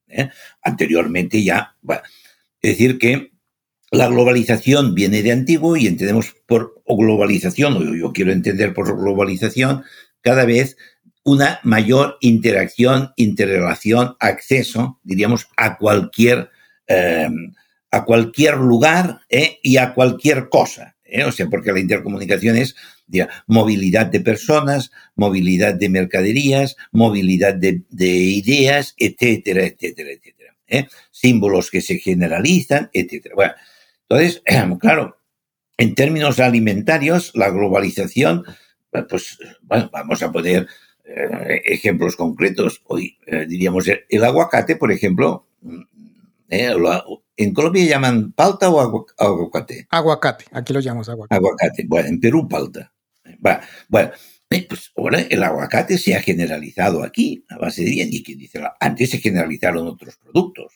[0.62, 1.76] Anteriormente ya,
[2.60, 3.30] es decir que
[3.92, 9.84] la globalización viene de antiguo y entendemos por globalización, o yo quiero entender por globalización,
[10.22, 10.76] cada vez
[11.24, 16.50] una mayor interacción, interrelación, acceso, diríamos, a cualquier,
[16.86, 17.52] em,
[17.90, 19.58] a cualquier lugar ¿eh?
[19.62, 20.96] y a cualquier cosa.
[21.04, 21.24] ¿eh?
[21.24, 22.74] O sea, porque la intercomunicación es
[23.46, 30.56] movilidad de personas, movilidad de mercaderías, movilidad de, de ideas, etcétera, etcétera, etcétera.
[30.66, 30.88] ¿eh?
[31.10, 33.34] Símbolos que se generalizan, etcétera.
[33.34, 33.54] Bueno,
[34.08, 34.42] entonces,
[34.80, 35.18] claro,
[35.76, 38.44] en términos alimentarios, la globalización,
[39.08, 40.68] pues, bueno, vamos a poner eh,
[41.64, 42.82] ejemplos concretos.
[42.86, 45.46] Hoy eh, diríamos el, aguacate, por ejemplo.
[45.60, 45.82] Mm,
[46.48, 46.74] eh,
[47.36, 48.80] ¿En Colombia llaman palta o
[49.18, 49.86] aguacate?
[49.90, 51.34] Aguacate, aquí lo llamamos aguacate.
[51.34, 52.92] Aguacate, bueno, en Perú palta.
[53.88, 54.10] bueno,
[54.68, 58.62] pues ahora el aguacate se ha generalizado aquí a base de bien y quien dice,
[58.80, 60.74] antes se generalizaron otros productos,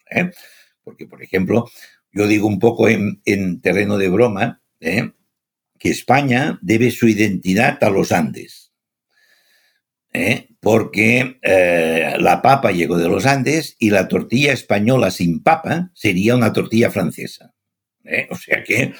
[0.83, 1.69] porque por ejemplo,
[2.11, 7.91] yo digo un poco en, en terreno de broma, que España debe su identidad a
[7.91, 8.66] los Andes.
[10.17, 10.49] ¿Eh?
[10.61, 16.35] porque eh, la papa llegó de los Andes y la tortilla española sin papa sería
[16.35, 17.55] una tortilla francesa.
[18.05, 18.27] ¿eh?
[18.31, 18.95] O sea que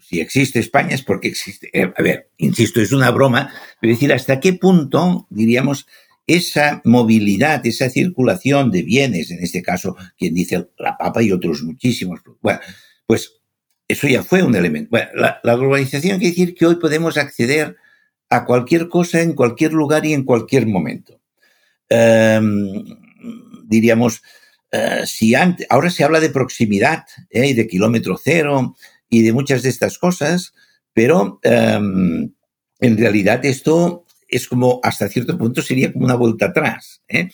[0.00, 1.70] si existe España es porque existe.
[1.74, 5.86] a ver, insisto, es una broma, pero decir, ¿hasta qué punto, diríamos,
[6.26, 11.62] esa movilidad, esa circulación de bienes, en este caso, quien dice la papa y otros
[11.62, 12.60] muchísimos, bueno,
[13.06, 13.34] pues
[13.88, 14.90] eso ya fue un elemento.
[14.90, 17.76] Bueno, la, la globalización quiere decir que hoy podemos acceder
[18.28, 21.20] a cualquier cosa en cualquier lugar y en cualquier momento.
[21.88, 22.84] Em,
[23.64, 24.22] diríamos,
[24.72, 27.48] eh, si antes, ahora se habla de proximidad ¿eh?
[27.48, 28.76] y de kilómetro cero
[29.08, 30.54] y de muchas de estas cosas,
[30.92, 32.32] pero em,
[32.80, 37.02] en realidad esto es como, hasta cierto punto, sería como una vuelta atrás.
[37.08, 37.28] ¿eh?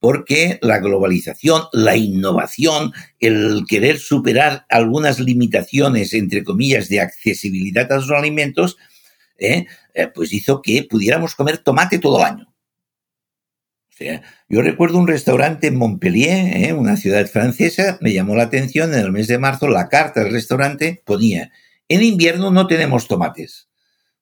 [0.00, 7.96] porque la globalización, la innovación, el querer superar algunas limitaciones, entre comillas, de accesibilidad a
[7.96, 8.76] los alimentos,
[9.38, 9.66] ¿eh?
[9.94, 12.54] Eh, pues hizo que pudiéramos comer tomate todo el año.
[13.88, 16.72] O sea, yo recuerdo un restaurante en Montpellier, ¿eh?
[16.72, 20.32] una ciudad francesa, me llamó la atención en el mes de marzo, la carta del
[20.32, 21.50] restaurante ponía,
[21.88, 23.68] en invierno no tenemos tomates,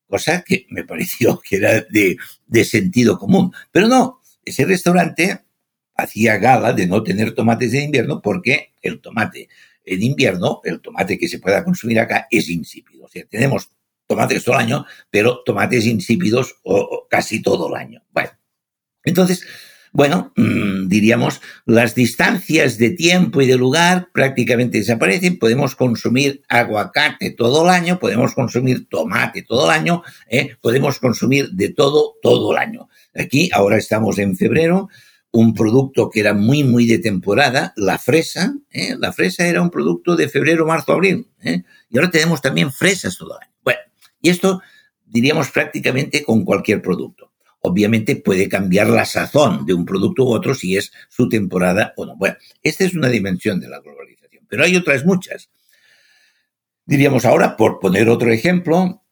[0.09, 3.53] cosa que me pareció que era de, de sentido común.
[3.71, 5.43] Pero no, ese restaurante
[5.95, 9.49] hacía gala de no tener tomates en invierno porque el tomate
[9.87, 13.05] en invierno, el tomate que se pueda consumir acá, es insípido.
[13.05, 13.71] O sea, tenemos
[14.07, 18.03] tomates todo el año, pero tomates insípidos o, casi todo el año.
[18.13, 18.31] Bueno,
[19.05, 19.47] entonces,
[19.93, 25.39] bueno, mm, diríamos, las distancias de tiempo y de lugar prácticamente desaparecen.
[25.39, 30.57] Podemos consumir aguacate todo el año, podemos consumir tomate todo el año, ¿eh?
[30.61, 32.89] podemos consumir de todo todo el año.
[33.15, 34.89] Aquí, ahora estamos en febrero,
[35.37, 38.55] un producto que era muy, muy de temporada, la fresa.
[38.71, 38.97] ¿eh?
[38.99, 41.29] La fresa era un producto de febrero, marzo, abril.
[41.43, 41.63] ¿eh?
[41.91, 43.56] Y ahora tenemos también fresas todo el año.
[44.27, 44.61] Y esto
[45.05, 47.33] diríamos prácticamente con cualquier producto.
[47.61, 52.05] Obviamente puede cambiar la sazón de un producto u otro si es su temporada o
[52.05, 52.17] no.
[52.17, 55.49] Bueno, esta es una dimensión de la globalización, pero hay otras muchas.
[56.85, 59.05] Diríamos ahora, por poner otro ejemplo,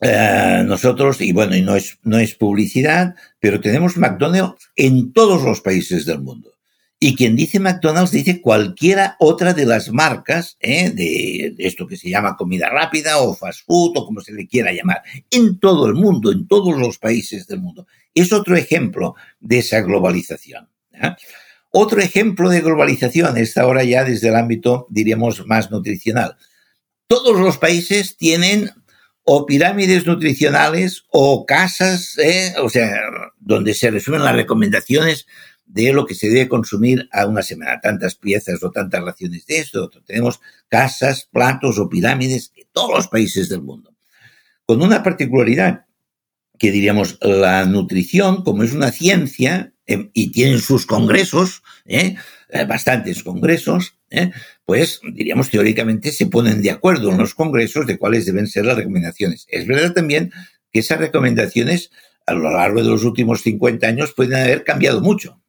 [0.00, 5.44] eh, nosotros, y bueno, y no es, no es publicidad, pero tenemos McDonald's en todos
[5.44, 6.55] los países del mundo.
[6.98, 10.90] Y quien dice McDonald's dice cualquiera otra de las marcas ¿eh?
[10.90, 14.72] de esto que se llama comida rápida o fast food o como se le quiera
[14.72, 17.86] llamar, en todo el mundo, en todos los países del mundo.
[18.14, 20.70] Es otro ejemplo de esa globalización.
[20.92, 21.14] ¿eh?
[21.70, 26.36] Otro ejemplo de globalización, esta ahora ya desde el ámbito, diríamos, más nutricional.
[27.06, 28.70] Todos los países tienen
[29.22, 32.54] o pirámides nutricionales o casas, ¿eh?
[32.62, 32.96] o sea,
[33.38, 35.26] donde se resumen las recomendaciones
[35.66, 39.58] de lo que se debe consumir a una semana, tantas piezas o tantas raciones de
[39.58, 40.02] esto, otro.
[40.02, 43.94] Tenemos casas, platos o pirámides en todos los países del mundo.
[44.64, 45.86] Con una particularidad,
[46.58, 52.16] que diríamos, la nutrición, como es una ciencia, em, y tienen sus congresos, ¿eh?
[52.48, 54.30] Eh, bastantes congresos, ¿eh?
[54.64, 58.76] pues diríamos teóricamente se ponen de acuerdo en los congresos de cuáles deben ser las
[58.76, 59.46] recomendaciones.
[59.48, 60.30] Es verdad también
[60.72, 61.90] que esas recomendaciones
[62.24, 65.40] a lo largo de los últimos 50 años pueden haber cambiado mucho.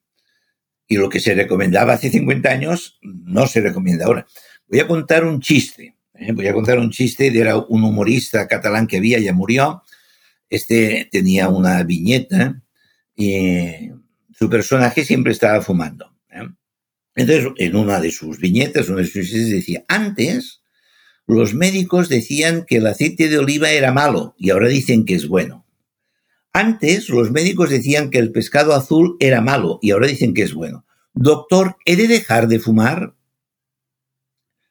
[0.88, 4.26] Y lo que se recomendaba hace 50 años no se recomienda ahora.
[4.68, 5.96] Voy a contar un chiste.
[6.14, 6.32] ¿eh?
[6.32, 7.28] Voy a contar un chiste.
[7.28, 9.84] Era un humorista catalán que había, ya murió.
[10.50, 12.62] Este tenía una viñeta
[13.16, 13.90] y
[14.38, 16.18] su personaje siempre estaba fumando.
[17.18, 20.62] Entonces, en una de sus viñetas, una de sus chistes decía, antes
[21.26, 25.28] los médicos decían que el aceite de oliva era malo y ahora dicen que es
[25.28, 25.67] bueno.
[26.54, 30.54] Antes los médicos decían que el pescado azul era malo y ahora dicen que es
[30.54, 30.86] bueno.
[31.14, 33.16] Doctor, ¿he de dejar de fumar?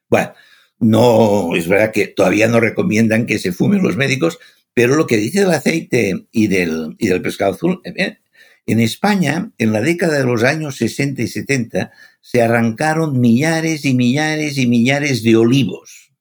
[0.08, 0.32] Bueno,
[0.78, 4.38] no, es verdad que todavía no recomiendan que se fumen los médicos,
[4.74, 8.18] pero lo que dice del aceite y del, y del pescado azul, eh,
[8.66, 13.94] en España, en la década de los años 60 y 70, se arrancaron millares y
[13.94, 16.12] millares y millares de olivos.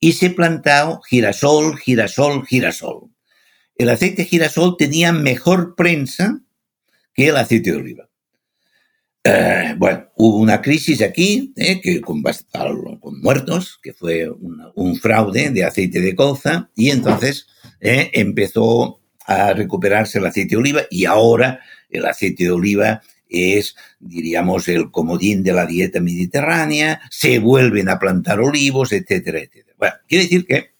[0.00, 3.09] Y se plantó girasol, girasol, girasol.
[3.80, 6.42] El aceite girasol tenía mejor prensa
[7.14, 8.10] que el aceite de oliva.
[9.24, 15.48] Eh, bueno, hubo una crisis aquí, eh, que con, con, muertos, que fue un fraude
[15.48, 17.46] de aceite de colza, y entonces
[17.80, 23.76] eh, empezó a recuperarse el aceite de oliva y ahora el aceite de oliva es,
[23.98, 29.74] diríamos, el comodín de la dieta mediterránea, se vuelven a plantar olivos, etcétera, etcétera.
[29.78, 30.74] Bueno, quiere decir que,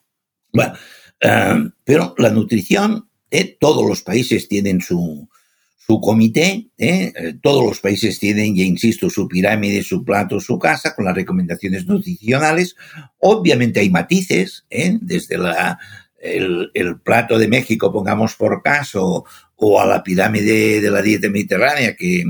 [0.53, 0.75] bueno,
[1.21, 5.29] eh, pero la nutrición, eh, todos los países tienen su,
[5.77, 10.95] su comité, eh, todos los países tienen, ya insisto, su pirámide, su plato, su casa,
[10.95, 12.77] con las recomendaciones nutricionales.
[13.19, 15.79] Obviamente hay matices, desde la
[16.21, 19.25] el, plato de México, pongamos por caso,
[19.57, 22.25] o a la pirámide de la dieta mediterránea que,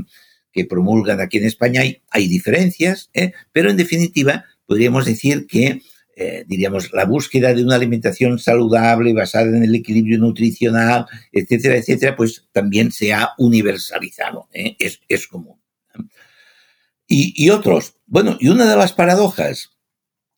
[0.69, 3.31] promulgan aquí en España, hay, hay diferencias, ¿eh?
[3.51, 5.81] pero en definitiva podríamos decir que,
[6.15, 12.15] eh, diríamos, la búsqueda de una alimentación saludable basada en el equilibrio nutricional, etcétera, etcétera,
[12.15, 14.75] pues también se ha universalizado, ¿eh?
[14.79, 15.61] es, común.
[17.07, 19.71] Y, y otros, bueno, y una de las paradojas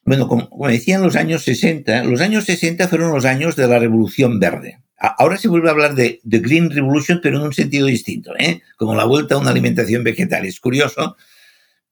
[0.05, 3.79] bueno, como, decía en los años 60, los años 60 fueron los años de la
[3.79, 4.79] Revolución Verde.
[4.97, 8.61] Ahora se vuelve a hablar de, de Green Revolution, pero en un sentido distinto, ¿eh?
[8.77, 10.45] como la vuelta a una alimentación vegetal.
[10.45, 11.17] Es curioso,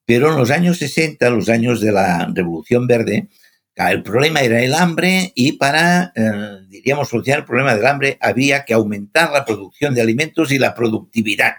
[0.06, 3.28] pero en los años 60, los años de la Revolución Verde,
[3.76, 8.66] el problema era el hambre y para, eh, diríamos, solucionar el problema del hambre había
[8.66, 11.56] que aumentar la producción de alimentos y la productividad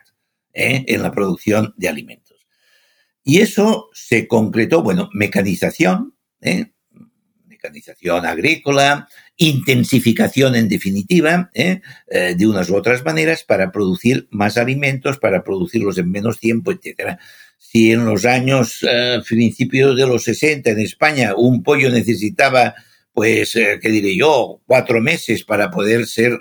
[0.53, 0.85] ¿eh?
[0.87, 2.47] en la producción de alimentos.
[3.25, 6.73] Y eso se concretó, bueno, mecanización, ¿eh?
[7.47, 15.45] mecanización agrícola, intensificación en definitiva, de unas u otras maneras para producir más alimentos, para
[15.45, 17.19] producirlos en menos tiempo, etc.
[17.65, 18.85] Si en los años
[19.29, 22.75] principios de los 60 en España un pollo necesitaba
[23.13, 26.33] pues, ¿qué diré yo?, cuatro meses para poder ser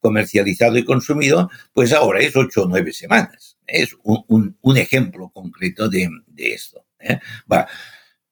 [0.00, 3.56] comercializado y consumido, pues ahora es ocho o nueve semanas.
[3.66, 6.84] Es un, ejemplo concreto de, esto.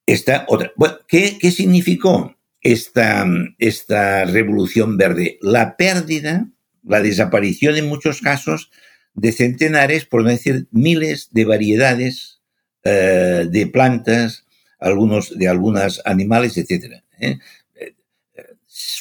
[0.06, 0.72] Esta otra.
[0.76, 3.26] Bueno, ¿qué, qué significó esta,
[3.58, 5.38] esta revolución verde?
[5.40, 6.46] La pérdida,
[6.82, 8.70] la desaparición en muchos casos
[9.14, 12.40] de centenares, por no decir miles de variedades
[12.82, 14.44] eh, de plantas,
[14.78, 17.02] algunos de algunos animales, etc.
[17.20, 17.38] ¿eh?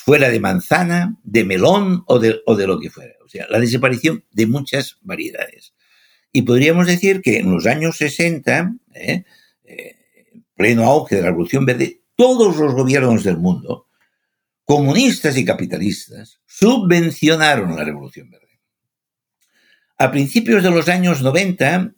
[0.06, 3.14] fuera de manzana, de melón o de, o de lo que fuera.
[3.26, 5.74] O sea, la desaparición de muchas variedades.
[6.32, 9.24] Y podríamos decir que en los años 60, ¿eh?
[10.56, 13.88] pleno auge de la Revolución Verde, todos los gobiernos del mundo,
[14.66, 18.43] comunistas y capitalistas, subvencionaron la Revolución Verde.
[19.98, 21.94] A principios de los años 90,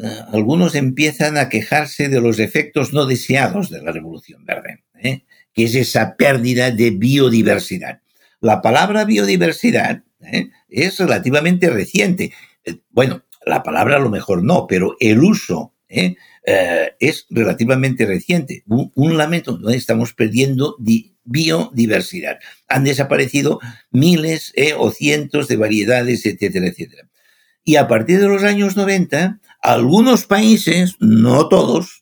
[0.00, 5.24] eh, algunos empiezan a quejarse de los efectos no deseados de la Revolución Verde, ¿eh?
[5.52, 8.00] que es esa pérdida de biodiversidad.
[8.40, 10.50] La palabra biodiversidad ¿eh?
[10.68, 12.32] es relativamente reciente.
[12.90, 18.62] Bueno, la palabra a lo mejor no, pero el uso es relativamente reciente.
[18.66, 20.76] Un, lamento, donde estamos perdiendo
[21.24, 22.38] biodiversidad.
[22.68, 23.58] Han desaparecido
[23.90, 27.08] miles o cientos de variedades, etcétera, etcétera.
[27.64, 32.00] Y a partir de los años 90, algunos países, no todos,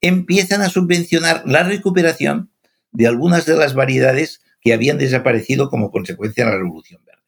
[0.00, 2.50] empiezan a subvencionar la recuperación
[2.92, 7.18] de algunas de las variedades que habían desaparecido como consecuencia de la Revolución Verde.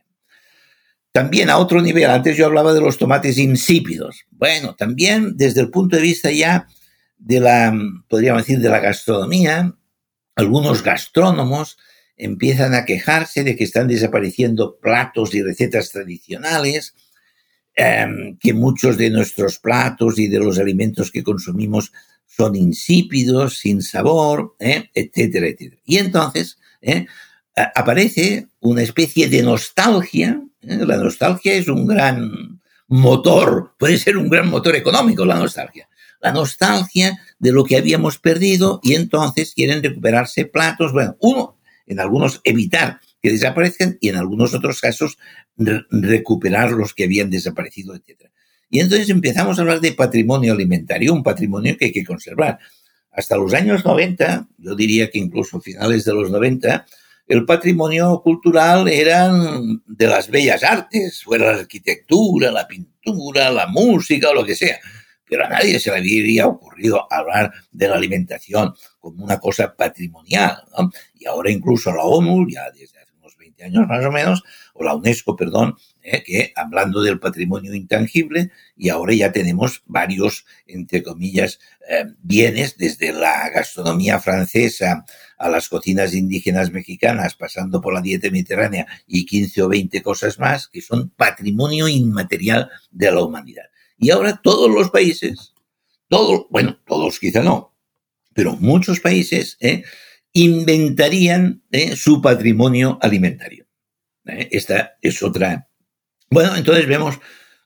[1.12, 4.24] También a otro nivel, antes yo hablaba de los tomates insípidos.
[4.30, 6.68] Bueno, también desde el punto de vista ya
[7.18, 7.76] de la,
[8.09, 9.74] podríamos decir, de la gastronomía,
[10.36, 11.78] algunos gastrónomos
[12.16, 16.95] empiezan a quejarse de que están desapareciendo platos y recetas tradicionales,
[17.74, 21.92] em, que muchos de nuestros platos y de los alimentos que consumimos
[22.26, 24.90] son insípidos, sin sabor, ¿eh?
[24.94, 25.82] etcétera, etcétera.
[25.84, 27.06] Y entonces ¿eh?
[27.74, 30.86] aparece una especie de nostalgia ¿eh?
[30.86, 35.88] La nostalgia es un gran motor, puede ser un gran motor económico la nostalgia.
[36.20, 41.56] La nostalgia de lo que habíamos perdido y entonces quieren recuperarse platos, bueno, uno,
[41.86, 45.18] en algunos evitar que desaparezcan y en algunos otros casos
[45.56, 48.30] recuperar los que habían desaparecido, etc.
[48.70, 52.58] Y entonces empezamos a hablar de patrimonio alimentario, un patrimonio que hay que conservar.
[53.10, 56.86] Hasta los años 90, yo diría que incluso finales de los 90,
[57.26, 64.30] el patrimonio cultural eran de las bellas artes, fuera la arquitectura, la pintura, la música
[64.30, 64.78] o lo que sea.
[65.28, 70.64] Pero a nadie se le habría ocurrido hablar de la alimentación como una cosa patrimonial.
[71.14, 72.89] Y ahora incluso la ONU, ya desde
[73.61, 74.42] 20 años más o menos,
[74.74, 76.22] o la UNESCO, perdón, ¿eh?
[76.22, 81.58] que hablando del patrimonio intangible, y ahora ya tenemos varios, entre comillas,
[81.88, 85.04] eh, bienes, desde la gastronomía francesa
[85.38, 90.38] a las cocinas indígenas mexicanas, pasando por la dieta mediterránea y 15 o 20 cosas
[90.38, 93.64] más, que son patrimonio inmaterial de la humanidad.
[93.98, 95.54] Y ahora todos los países,
[96.08, 97.74] todos, bueno, todos quizá no,
[98.34, 99.84] pero muchos países ¿eh?
[100.33, 101.62] Inventarían
[101.97, 103.66] su patrimonio alimentario.
[104.24, 105.70] Esta es otra
[106.33, 107.18] bueno, entonces vemos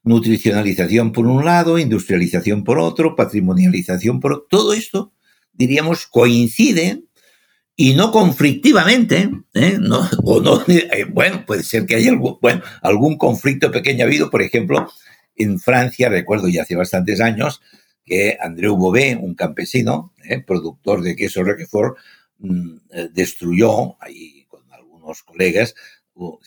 [0.05, 4.47] nutricionalización por un lado, industrialización por otro, patrimonialización por otro.
[4.49, 5.12] Todo esto,
[5.53, 7.03] diríamos, coincide
[7.77, 9.77] y no conflictivamente, ¿eh?
[9.79, 14.07] no, o no, eh, bueno, puede ser que haya algún, bueno, algún conflicto pequeño ha
[14.07, 14.91] habido, por ejemplo,
[15.37, 17.61] en Francia, recuerdo ya hace bastantes años,
[18.07, 20.41] que Andreu Bové, un campesino, ¿eh?
[20.41, 21.99] productor de queso Roquefort,
[23.12, 25.74] destruyó, ahí con algunos colegas,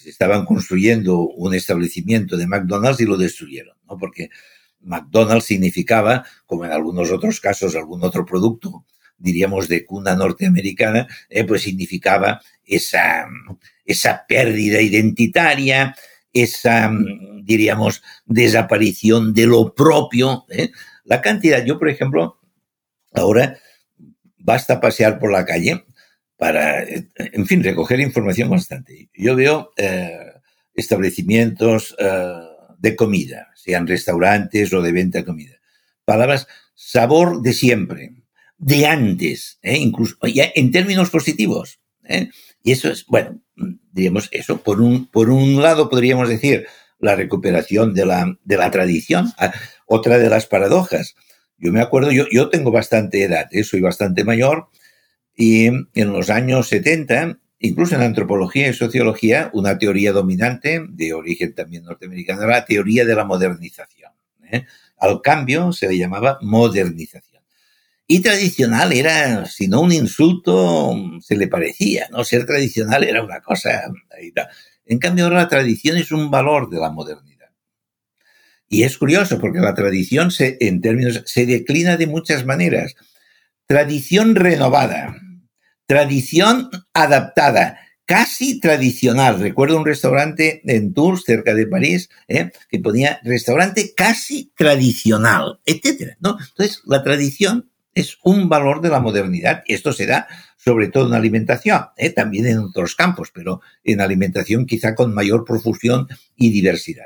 [0.06, 3.98] estaban construyendo un establecimiento de McDonald's y lo destruyeron, ¿no?
[3.98, 4.30] Porque
[4.82, 8.86] McDonald's significaba, como en algunos otros casos, algún otro producto,
[9.18, 13.28] diríamos, de cuna norteamericana, eh, pues significaba esa,
[13.84, 15.96] esa pérdida identitaria,
[16.32, 16.92] esa,
[17.44, 20.46] diríamos, desaparición de lo propio.
[20.50, 20.72] ¿eh?
[21.04, 22.40] La cantidad, yo, por ejemplo,
[23.14, 23.58] ahora
[24.48, 25.86] basta pasear por la calle
[26.38, 29.10] para, en fin, recoger información constante.
[29.14, 30.10] Yo veo eh,
[30.74, 32.34] establecimientos eh,
[32.80, 35.56] de comida, sean restaurantes o de venta de comida.
[36.06, 38.14] Palabras sabor de siempre,
[38.58, 39.78] de antes, ¿eh?
[39.78, 41.82] incluso ya en términos positivos.
[42.64, 43.42] Y eso es, bueno,
[43.92, 44.62] diríamos eso.
[44.62, 46.68] Por un, por un lado podríamos decir
[47.00, 49.34] la recuperación de la, de la tradición.
[49.38, 49.52] Ah,
[49.88, 51.16] otra de las paradojas.
[51.58, 54.70] Yo me acuerdo, yo, tengo bastante edad, soy bastante mayor,
[55.36, 61.54] y en los años 70, incluso en antropología y sociología, una teoría dominante de origen
[61.54, 64.12] también norteamericano era la teoría de la modernización.
[64.52, 64.66] ¿eh?
[64.98, 67.44] Al cambio se le llamaba modernización.
[68.08, 72.24] Y tradicional era, si no un insulto, se le parecía, ¿no?
[72.24, 73.82] Ser tradicional era una cosa.
[74.86, 77.27] En cambio, ahora la tradición es un valor de la modernidad.
[78.70, 82.96] Y es curioso porque la tradición se, en términos, se declina de muchas maneras.
[83.66, 85.16] Tradición renovada,
[85.88, 89.40] Tradición adaptada, casi tradicional.
[89.40, 92.52] Recuerdo un restaurante en Tours, cerca de París, ¿eh?
[92.70, 96.18] que ponía restaurante casi tradicional, etcétera.
[96.20, 96.38] ¿no?
[96.40, 99.64] Entonces, la tradición es un valor de la modernidad.
[99.66, 102.10] Esto se da sobre todo en alimentación, ¿eh?
[102.10, 107.06] también en otros campos, pero en alimentación quizá con mayor profusión y diversidad.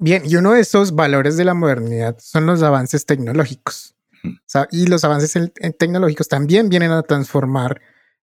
[0.00, 3.96] Bien, y uno de esos valores de la modernidad son los avances tecnológicos.
[4.70, 5.32] y los avances
[5.78, 7.80] tecnológicos también vienen a transformar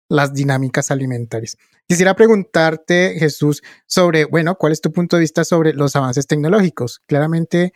[0.09, 1.57] las dinámicas alimentarias.
[1.89, 7.01] Quisiera preguntarte, Jesús, sobre, bueno, ¿cuál es tu punto de vista sobre los avances tecnológicos?
[7.07, 7.73] Claramente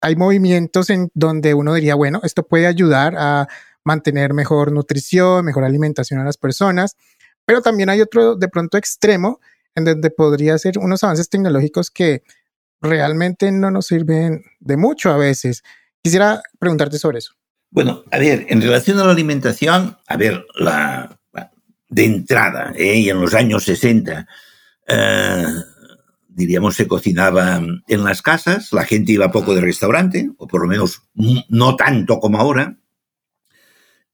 [0.00, 3.48] hay movimientos en donde uno diría, bueno, esto puede ayudar a
[3.84, 6.96] mantener mejor nutrición, mejor alimentación a las personas,
[7.44, 9.40] pero también hay otro de pronto extremo
[9.74, 12.22] en donde podría ser unos avances tecnológicos que
[12.82, 15.62] realmente no nos sirven de mucho a veces.
[16.02, 17.34] Quisiera preguntarte sobre eso.
[17.70, 21.18] Bueno, a ver, en relación a la alimentación, a ver, la
[21.88, 23.00] de entrada, ¿eh?
[23.00, 24.26] y en los años 60,
[24.88, 25.44] eh,
[26.26, 30.68] diríamos, se cocinaba en las casas, la gente iba poco de restaurante, o por lo
[30.68, 31.02] menos
[31.48, 32.78] no tanto como ahora.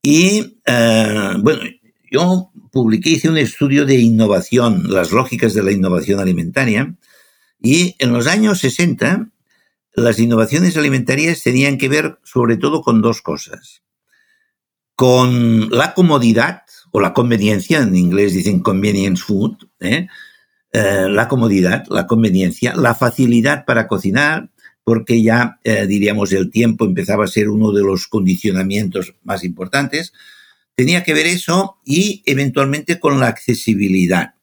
[0.03, 1.63] Y, eh, bueno,
[2.11, 6.97] yo publiqué, hice un estudio de innovación, las lógicas de la innovación alimentaria,
[7.61, 9.31] y en los años 60
[9.95, 13.83] las innovaciones alimentarias tenían que ver sobre todo con dos cosas.
[14.95, 20.07] Con la comodidad o la conveniencia, en inglés dicen convenience food, ¿eh?
[20.73, 24.51] Eh, la comodidad, la conveniencia, la facilidad para cocinar,
[24.85, 30.13] porque ya eh, diríamos el tiempo empezaba a ser uno de los condicionamientos más importantes.
[30.75, 34.35] Tenía que ver eso y eventualmente con la accesibilidad.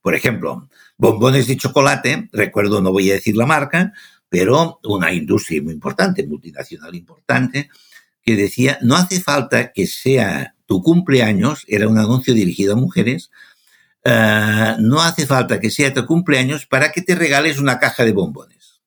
[0.00, 0.68] Por ejemplo,
[1.02, 3.92] bombones de chocolate, recuerdo, no voy a decir la marca,
[4.28, 7.68] pero una industria muy importante, multinacional importante,
[8.22, 13.32] que decía, no hace falta que sea tu cumpleaños, era un anuncio dirigido a mujeres,
[14.04, 18.12] eh, no hace falta que sea tu cumpleaños para que te regales una caja de
[18.12, 18.80] bombones.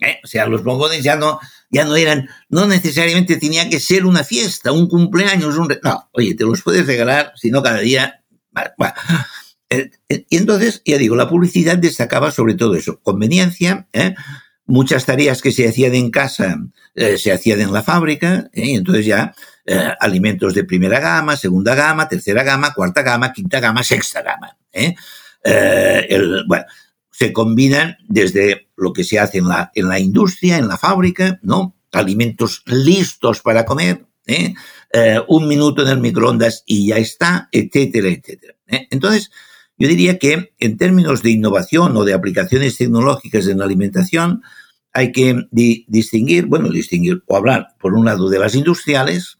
[0.00, 0.20] ¿Eh?
[0.24, 1.38] O sea, los bombones ya no,
[1.70, 5.68] ya no eran, no necesariamente tenía que ser una fiesta, un cumpleaños, un...
[5.82, 8.24] no, oye, te los puedes regalar, si no cada día...
[8.56, 8.70] Eh,
[10.08, 13.86] y entonces, ya digo, la publicidad destacaba sobre todo eso, conveniencia,
[14.66, 16.58] muchas tareas que se hacían en casa
[17.16, 19.34] se hacían en la fábrica, y entonces ya
[19.66, 24.56] eh, alimentos de primera gama, segunda gama, tercera gama, cuarta gama, quinta gama, sexta gama.
[24.72, 24.94] ¿eh?
[25.44, 26.08] Eh,
[27.10, 31.38] se combinan desde lo que se hace en la, en la industria, en la fábrica,
[31.42, 31.76] ¿no?
[31.92, 34.06] Alimentos listos para comer,
[35.28, 38.54] un minuto en el microondas y ya está, etcétera, etcétera.
[38.90, 39.30] Entonces,
[39.78, 44.42] yo diría que en términos de innovación o de aplicaciones tecnológicas en la alimentación,
[44.92, 49.38] hay que distinguir, bueno, distinguir o hablar, por un lado, de las industriales,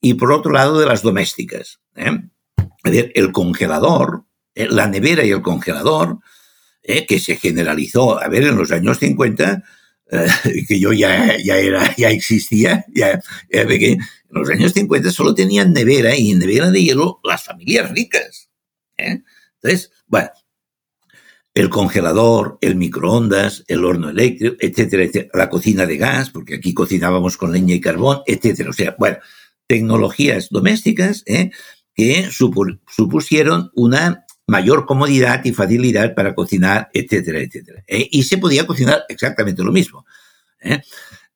[0.00, 1.80] y por otro lado de las domésticas.
[1.94, 2.10] ¿eh?
[2.84, 4.66] El congelador, ¿eh?
[4.68, 6.18] la nevera y el congelador,
[6.82, 7.06] ¿eh?
[7.06, 9.62] que se generalizó, a ver, en los años 50,
[10.68, 14.00] que yo ya, ya, era, ya existía, ya, que en
[14.30, 18.50] los años 50 solo tenían nevera y nevera de hielo las familias ricas.
[19.62, 20.30] Entonces, bueno,
[21.54, 26.72] el congelador, el microondas, el horno eléctrico, etcétera, etcétera, la cocina de gas, porque aquí
[26.72, 28.70] cocinábamos con leña y carbón, etcétera.
[28.70, 29.18] O sea, bueno,
[29.66, 31.50] tecnologías domésticas ¿eh?
[31.94, 37.84] que supusieron una mayor comodidad y facilidad para cocinar, etcétera, etcétera.
[37.86, 38.08] ¿eh?
[38.10, 40.04] Y se podía cocinar exactamente lo mismo.
[40.60, 40.82] ¿eh?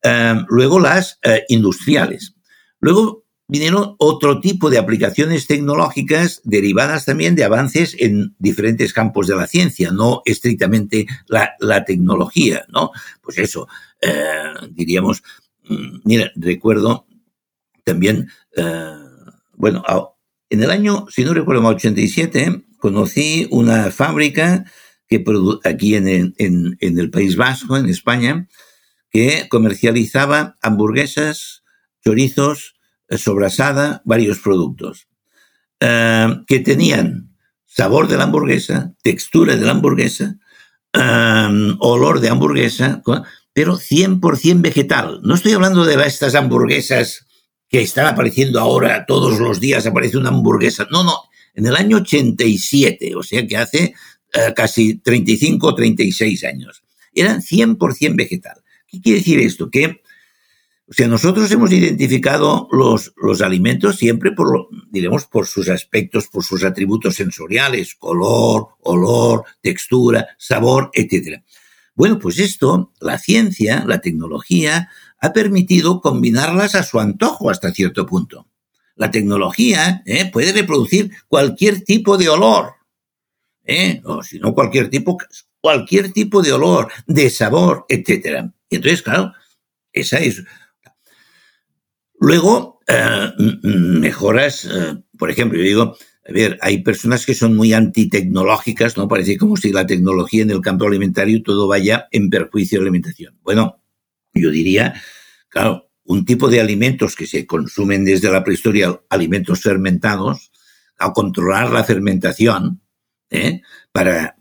[0.03, 1.19] Em, luego las
[1.49, 2.35] industriales.
[2.81, 9.37] Luego vinieron otro tipo de aplicaciones tecnológicas derivadas también de avances en diferentes campos de
[9.37, 12.91] la ciencia, no estrictamente la, la tecnología, ¿no?
[13.23, 13.69] Pues eso,
[14.71, 15.23] diríamos,
[15.69, 17.07] mm, mira, recuerdo
[17.85, 18.93] también, eh,
[19.53, 19.85] bueno,
[20.51, 24.65] en el año, si no recuerdo mal, 87, conocí una fábrica
[25.07, 25.23] que
[25.65, 28.49] aquí en el, en, el País Vasco, en España,
[29.11, 31.63] que comercializaba hamburguesas,
[32.03, 35.09] chorizos, eh, sobrasada, varios productos,
[35.81, 37.31] eh, que tenían
[37.67, 40.37] sabor de la hamburguesa, textura de la hamburguesa,
[41.81, 43.03] olor de hamburguesa,
[43.53, 45.21] pero 100% vegetal.
[45.25, 47.27] No estoy hablando de estas hamburguesas
[47.69, 50.87] que están apareciendo ahora todos los días, aparece una hamburguesa.
[50.93, 51.17] No, no,
[51.55, 53.95] en el año 87, o sea que hace
[54.33, 56.83] eh, casi 35 o 36 años.
[57.15, 58.63] Eran 100% vegetal.
[58.87, 59.71] ¿Qué quiere decir esto?
[59.71, 60.03] Que
[60.95, 66.65] sea, nosotros hemos identificado los, los alimentos siempre por, diremos, por sus aspectos, por sus
[66.65, 71.43] atributos sensoriales, color, olor, textura, sabor, etc.
[71.95, 74.89] Bueno, pues esto, la ciencia, la tecnología,
[75.21, 78.47] ha permitido combinarlas a su antojo hasta cierto punto.
[78.97, 80.31] La tecnología ¿eh?
[80.31, 82.75] puede reproducir cualquier tipo de olor,
[83.65, 84.01] ¿eh?
[84.05, 85.19] o si no cualquier tipo,
[85.61, 88.45] cualquier tipo de olor, de sabor, etc.
[88.69, 89.33] Y entonces, claro,
[89.93, 90.45] esa es.
[92.25, 94.67] Luego, eh, mejoras,
[95.19, 95.97] por ejemplo, yo digo,
[96.27, 99.09] a ver, hay personas que son muy antitecnológicas, ¿no?
[99.09, 102.89] Parece como si la tecnología en el campo alimentario todo vaya en perjuicio de la
[102.89, 103.39] alimentación.
[103.43, 103.83] Bueno,
[104.33, 104.95] yo diría,
[105.51, 110.51] claro, un tipo de alimentos que se consumen desde la prehistoria, alimentos fermentados,
[110.99, 112.81] a controlar la fermentación,
[113.29, 113.61] ¿eh?
[113.93, 114.37] para,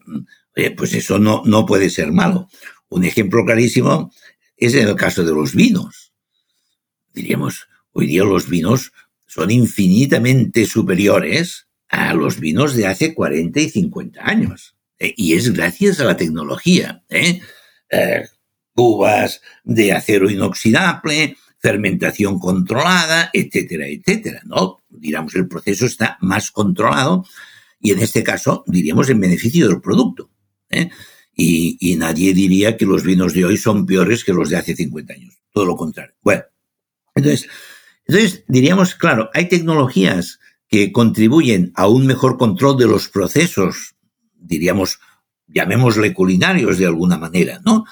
[0.77, 2.47] pues eso no, no puede ser malo.
[2.87, 4.09] Un ejemplo clarísimo
[4.55, 6.13] es en el caso de los vinos.
[7.13, 8.91] Diríamos, hoy día los vinos
[9.25, 14.75] son infinitamente superiores a los vinos de hace 40 y 50 años.
[14.99, 15.13] ¿eh?
[15.15, 17.03] Y es gracias a la tecnología.
[17.09, 17.39] ¿eh?
[17.89, 18.25] eh,
[18.73, 24.79] cubas de acero inoxidable, fermentación controlada, etcétera, etcétera, ¿no?
[24.89, 27.25] Digamos, el proceso está más controlado
[27.79, 30.29] y en este caso diríamos en beneficio del producto.
[30.69, 30.89] ¿eh?
[31.35, 35.13] Y, nadie diría que los vinos de hoy son peores que los de hace 50
[35.13, 35.37] años.
[35.51, 36.15] Todo lo contrario.
[36.21, 36.43] Bueno,
[37.15, 37.47] entonces,
[38.05, 43.95] entonces diríamos, claro, hay tecnologías que contribuyen a un mejor control de los procesos,
[44.35, 44.99] diríamos,
[45.47, 47.85] llamémosle culinarios de alguna manera, ¿no?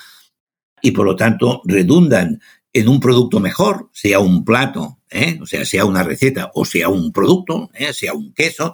[0.81, 2.41] Y por lo tanto redundan
[2.73, 5.37] en un producto mejor, sea un plato, ¿eh?
[5.41, 7.93] o sea, sea una receta o sea un producto, ¿eh?
[7.93, 8.73] sea un queso.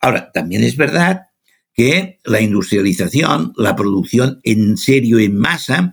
[0.00, 1.26] Ahora, también es verdad
[1.74, 5.92] que la industrialización, la producción en serio, en masa,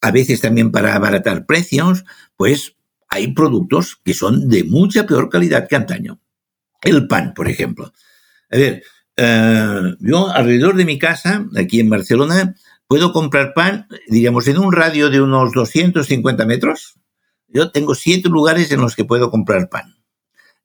[0.00, 2.04] a veces también para abaratar precios,
[2.36, 2.76] pues
[3.10, 6.20] hay productos que son de mucha peor calidad que antaño.
[6.80, 7.92] El pan, por ejemplo.
[8.50, 8.84] A ver,
[9.16, 12.54] eh, yo alrededor de mi casa, aquí en Barcelona,
[12.86, 16.94] puedo comprar pan, diríamos, en un radio de unos 250 metros.
[17.48, 19.96] Yo tengo siete lugares en los que puedo comprar pan.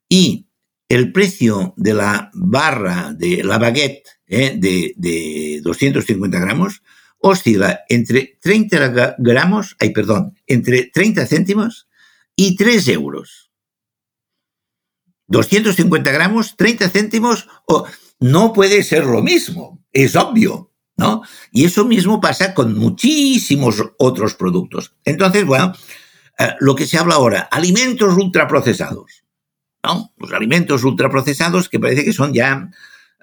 [0.08, 0.46] Y
[0.88, 6.82] el precio de la barra, de la baguette eh, de, de 250 gramos,
[7.18, 11.85] oscila entre 30 gramos, ay, perdón, entre 30 céntimos
[12.36, 13.50] y 3 euros.
[15.28, 17.86] 250 gramos, 30 céntimos, o
[18.20, 20.70] no puede ser lo mismo, es obvio.
[20.96, 21.22] ¿no?
[21.52, 24.94] Y eso mismo pasa con muchísimos otros productos.
[25.04, 25.74] Entonces, bueno,
[26.38, 29.24] eh, lo que se habla ahora, alimentos ultraprocesados,
[29.84, 30.12] ¿no?
[30.16, 32.70] Los alimentos ultraprocesados que parece que son ya,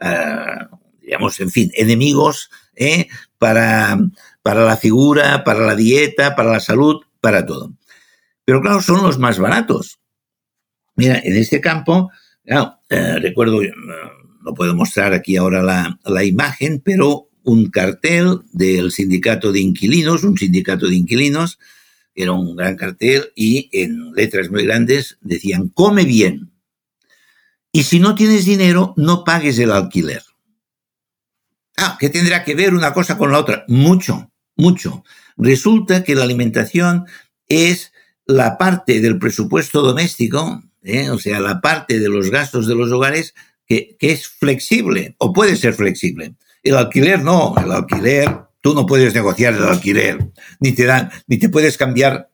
[0.01, 0.57] eh,
[1.01, 3.07] digamos, en fin, enemigos ¿eh?
[3.37, 3.97] para,
[4.41, 7.73] para la figura, para la dieta, para la salud, para todo.
[8.45, 9.99] Pero claro, son los más baratos.
[10.95, 12.11] Mira, en este campo,
[12.89, 13.59] recuerdo,
[14.41, 20.23] no puedo mostrar aquí ahora la, la imagen, pero un cartel del sindicato de inquilinos,
[20.23, 21.59] un sindicato de inquilinos,
[22.15, 26.51] era un gran cartel y en letras muy grandes decían, come bien.
[27.71, 30.21] Y si no tienes dinero, no pagues el alquiler.
[31.75, 33.65] Ah, ¿qué tendrá que ver una cosa con la otra?
[33.67, 35.03] Mucho, mucho.
[35.37, 37.05] Resulta que la alimentación
[37.47, 37.92] es
[38.25, 41.09] la parte del presupuesto doméstico, ¿eh?
[41.09, 43.33] o sea, la parte de los gastos de los hogares
[43.65, 46.35] que, es flexible o puede ser flexible.
[46.61, 48.29] El alquiler no, el alquiler,
[48.61, 52.29] tú no puedes negociar el alquiler, ni te dan, ni te puedes cambiar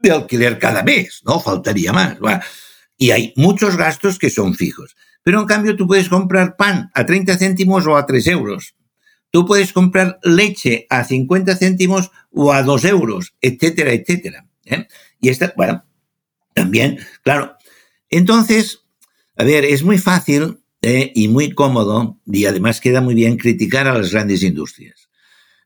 [0.00, 1.40] de alquiler cada mes, ¿no?
[1.40, 2.18] Faltaría más.
[2.96, 4.96] Y hay muchos gastos que son fijos.
[5.22, 8.74] Pero en cambio tú puedes comprar pan a 30 céntimos o a 3 euros.
[9.30, 14.46] Tú puedes comprar leche a 50 céntimos o a 2 euros, etcétera, etcétera.
[14.64, 14.86] ¿eh?
[15.20, 15.84] Y esta, bueno,
[16.54, 17.56] también, claro.
[18.10, 18.84] Entonces,
[19.36, 23.86] a ver, es muy fácil eh, y muy cómodo, y además queda muy bien criticar
[23.86, 25.08] a las grandes industrias.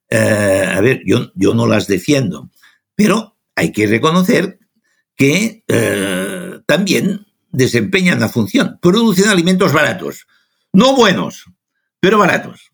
[0.08, 2.50] Eh, a ver, yo, yo no las defiendo,
[2.94, 4.58] pero hay que reconocer
[5.16, 8.78] que eh, también desempeñan la función.
[8.80, 10.26] Producen alimentos baratos,
[10.72, 11.44] no buenos,
[12.00, 12.72] pero baratos.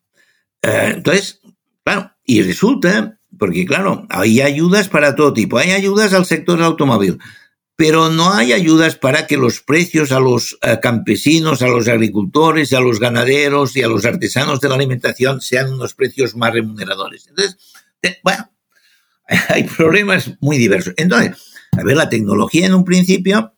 [0.62, 1.40] entonces,
[1.84, 7.18] claro, y resulta, porque claro, hay ayudas para todo tipo, hay ayudas al sector automóvil,
[7.76, 12.72] pero no hay ayudas para que los precios a los eh, campesinos, a los agricultores,
[12.72, 17.28] a los ganaderos y a los artesanos de la alimentación sean unos precios más remuneradores.
[17.28, 17.56] Entonces,
[18.24, 18.50] bueno,
[19.48, 20.94] hay problemas muy diversos.
[20.96, 21.36] Entonces,
[21.72, 23.54] a ver, la tecnología en un principio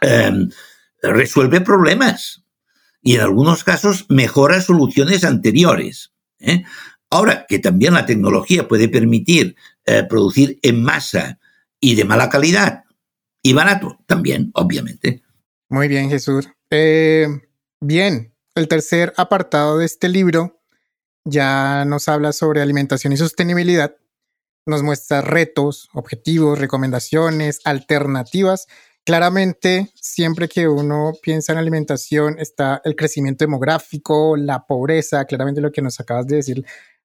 [0.00, 0.50] em,
[1.02, 2.44] resuelve problemas
[3.02, 6.12] y en algunos casos mejora soluciones anteriores.
[6.40, 6.64] ¿eh?
[7.14, 9.54] Ahora, que también la tecnología puede permitir
[9.86, 11.38] eh, producir en masa
[11.78, 12.82] y de mala calidad
[13.40, 15.22] y barato también, obviamente.
[15.68, 16.48] Muy bien, Jesús.
[16.70, 17.28] Eh,
[17.80, 20.60] bien, el tercer apartado de este libro
[21.24, 23.94] ya nos habla sobre alimentación y sostenibilidad.
[24.66, 28.66] Nos muestra retos, objetivos, recomendaciones, alternativas.
[29.04, 35.70] Claramente, siempre que uno piensa en alimentación, está el crecimiento demográfico, la pobreza, claramente lo
[35.70, 36.64] que nos acabas de decir,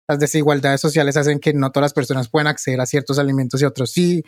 [0.10, 3.66] las desigualdades sociales hacen que no todas las personas puedan acceder a ciertos alimentos y
[3.66, 4.24] otros sí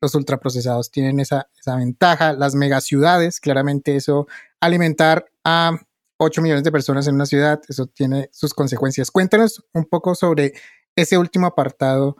[0.00, 2.32] los ultraprocesados tienen esa, esa ventaja.
[2.32, 4.26] Las megaciudades, claramente eso,
[4.60, 5.78] alimentar a
[6.16, 9.10] 8 millones de personas en una ciudad, eso tiene sus consecuencias.
[9.10, 10.54] Cuéntanos un poco sobre
[10.94, 12.16] ese último apartado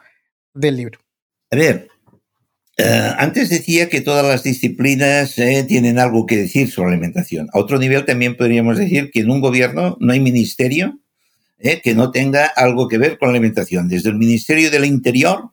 [0.52, 1.00] del libro.
[1.50, 1.88] A ver,
[2.76, 7.48] eh, antes decía que todas las disciplinas eh, tienen algo que decir sobre alimentación.
[7.54, 11.00] A otro nivel también podríamos decir que en un gobierno no hay ministerio
[11.58, 13.88] eh, que no tenga algo que ver con la alimentación.
[13.88, 15.50] Desde el Ministerio del Interior,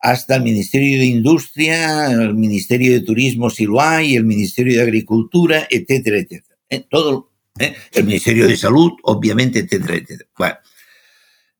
[0.00, 4.82] hasta el Ministerio de Industria, el Ministerio de Turismo si lo hay, el Ministerio de
[4.82, 6.56] Agricultura, etcétera, etcétera.
[6.68, 6.84] ¿Eh?
[6.88, 7.74] Todo, ¿eh?
[7.92, 10.28] el Ministerio de Salud, obviamente, etcétera, etcétera.
[10.36, 10.56] Bueno,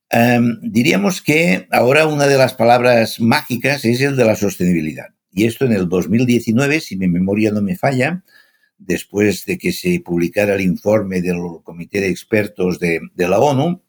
[0.08, 5.08] Em, diríamos que ahora una de las palabras mágicas es el de la sostenibilidad.
[5.32, 8.22] Y esto en el 2019, si mi memoria no me falla,
[8.78, 13.82] después de que se publicara el informe del Comité de Expertos de, la ONU,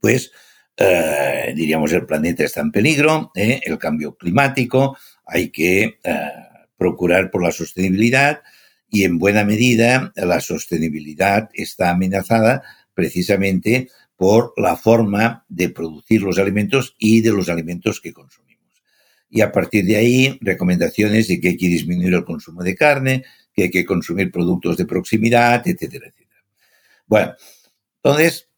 [0.00, 0.32] pues
[0.76, 3.60] eh, diríamos el planeta está en peligro, ¿eh?
[3.64, 6.30] el cambio climático, hay que eh,
[6.76, 8.42] procurar por la sostenibilidad
[8.90, 12.62] y en buena medida la sostenibilidad está amenazada
[12.94, 18.46] precisamente por la forma de producir los alimentos y de los alimentos que consumimos.
[19.28, 23.24] Y a partir de ahí, recomendaciones de que hay que disminuir el consumo de carne,
[23.56, 26.44] que hay que consumir productos de proximidad, etcétera, etcétera.
[27.06, 27.34] Bueno,
[28.02, 28.48] entonces,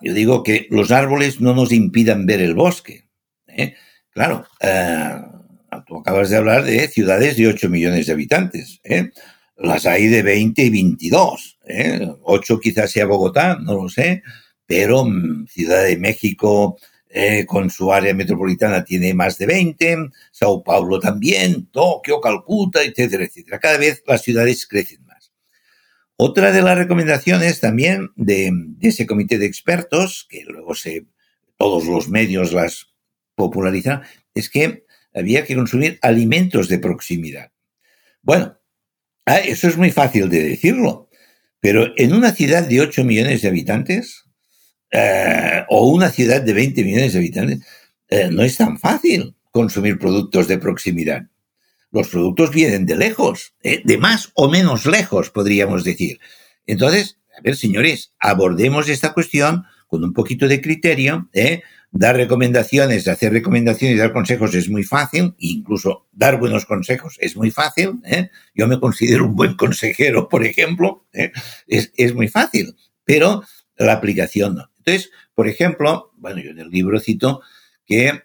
[0.00, 3.08] yo digo que los árboles no nos impidan ver el bosque.
[3.48, 3.74] ¿eh?
[4.10, 5.20] Claro, eh,
[5.86, 8.80] tú acabas de hablar de ciudades de 8 millones de habitantes.
[8.84, 9.10] ¿eh?
[9.56, 11.58] Las hay de 20 y 22.
[12.22, 14.22] 8 quizás sea Bogotá, no lo sé
[14.66, 16.78] pero mm, Ciudad de México
[17.16, 23.22] eh, con su área metropolitana tiene más de 20, Sao Paulo también, Tokio, Calcuta, etcétera,
[23.22, 23.60] etcétera.
[23.60, 25.32] Cada vez las ciudades crecen más.
[26.16, 31.06] Otra de las recomendaciones también de, ese comité de expertos, que luego se,
[31.56, 32.88] todos los medios las
[33.36, 34.02] popularizan,
[34.34, 34.84] es que
[35.14, 37.52] había que consumir alimentos de proximidad.
[38.22, 38.58] Bueno,
[39.24, 41.08] ah, eso es muy fácil de decirlo,
[41.60, 44.23] pero en una ciudad de 8 millones de habitantes,
[44.96, 47.66] eh, o una ciudad de 20 millones de habitantes,
[48.08, 51.26] eh, no es tan fácil consumir productos de proximidad.
[51.90, 56.20] Los productos vienen de lejos, eh, de más o menos lejos, podríamos decir.
[56.64, 61.28] Entonces, a ver, señores, abordemos esta cuestión con un poquito de criterio.
[61.90, 67.36] Dar recomendaciones, hacer recomendaciones y dar consejos es muy fácil, incluso dar buenos consejos es
[67.36, 68.00] muy fácil.
[68.54, 71.04] Yo me considero un buen consejero, por ejemplo,
[71.66, 73.42] es, es muy fácil, pero
[73.76, 74.73] la aplicación no.
[74.84, 77.40] Entonces, por ejemplo, bueno, yo en el libro cito
[77.86, 78.22] que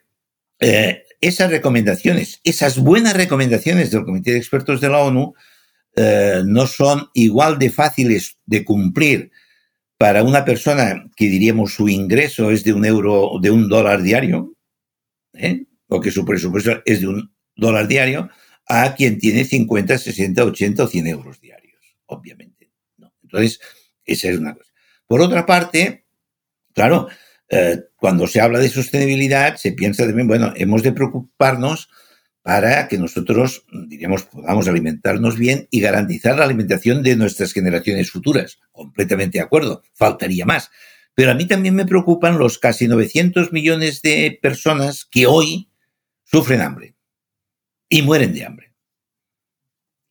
[0.60, 5.34] eh, esas recomendaciones, esas buenas recomendaciones del Comité de Expertos de la ONU,
[5.96, 9.32] eh, no son igual de fáciles de cumplir
[9.98, 14.54] para una persona que diríamos su ingreso es de un euro, de un dólar diario,
[15.34, 15.66] ¿eh?
[15.88, 18.30] o que su presupuesto es de un dólar diario,
[18.68, 22.72] a quien tiene 50, 60, 80 o 100 euros diarios, obviamente.
[23.24, 23.60] Entonces,
[24.06, 24.72] esa es una cosa.
[25.06, 26.06] Por otra parte,
[26.80, 27.10] Claro,
[27.50, 31.90] eh, cuando se habla de sostenibilidad, se piensa también, bueno, hemos de preocuparnos
[32.42, 38.60] para que nosotros, diríamos, podamos alimentarnos bien y garantizar la alimentación de nuestras generaciones futuras.
[38.72, 40.72] Completamente de acuerdo, faltaría más.
[41.16, 45.70] Pero a mí también me preocupan los casi 900 millones de personas que hoy
[46.24, 46.96] sufren hambre
[47.90, 48.74] y mueren de hambre.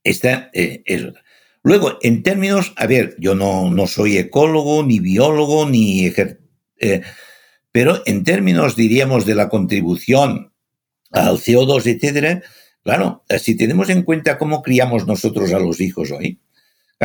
[0.05, 1.25] Esta eh, es otra.
[1.63, 6.07] Luego, en términos, a ver, yo no, no soy ecólogo, ni biólogo, ni
[6.79, 7.03] eh,
[7.73, 10.53] pero en términos, diríamos, de la contribución
[11.11, 12.43] al CO2, etcétera,
[12.83, 16.41] claro, eh, si tenemos en cuenta cómo criamos nosotros a los hijos hoy,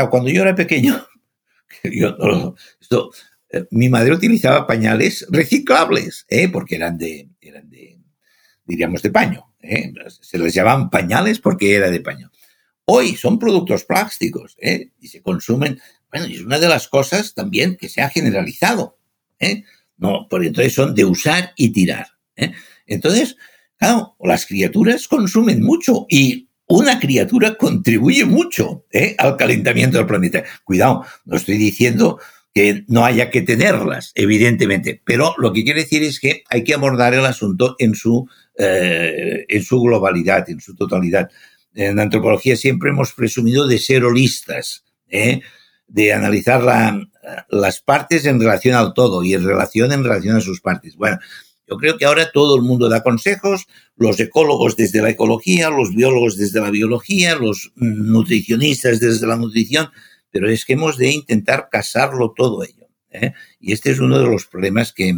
[0.09, 1.05] cuando yo era pequeño,
[1.83, 7.99] eh, mi madre utilizaba pañales reciclables, porque eran de, eran de,
[8.65, 9.53] diríamos, de paño.
[10.21, 12.31] Se les llamaban pañales porque era de paño.
[12.85, 14.57] Hoy son productos plásticos
[14.99, 15.79] y se consumen.
[16.11, 18.97] Bueno, y es una de las cosas también que se ha generalizado.
[19.43, 19.65] ¿Eh?
[19.97, 22.07] No, porque entonces son de usar y tirar.
[22.35, 22.51] ¿eh?
[22.87, 23.37] Entonces,
[23.77, 29.15] claro, las criaturas consumen mucho y una criatura contribuye mucho ¿eh?
[29.17, 30.43] al calentamiento del planeta.
[30.63, 32.19] Cuidado, no estoy diciendo
[32.53, 36.75] que no haya que tenerlas, evidentemente, pero lo que quiere decir es que hay que
[36.75, 41.31] abordar el asunto en su, en su globalidad, en su totalidad.
[41.73, 47.01] En antropología siempre hemos presumido de ser holistas, de analizar la,
[47.49, 50.95] las partes en relación al todo y en relación en relación a sus partes.
[50.95, 51.19] Bueno,
[51.67, 55.95] yo creo que ahora todo el mundo da consejos, los ecólogos desde la ecología, los
[55.95, 59.89] biólogos desde la biología, los nutricionistas desde la nutrición,
[60.29, 62.87] pero es que hemos de intentar casarlo todo ello.
[63.11, 63.33] ¿eh?
[63.59, 65.13] Y este es uno de los problemas que,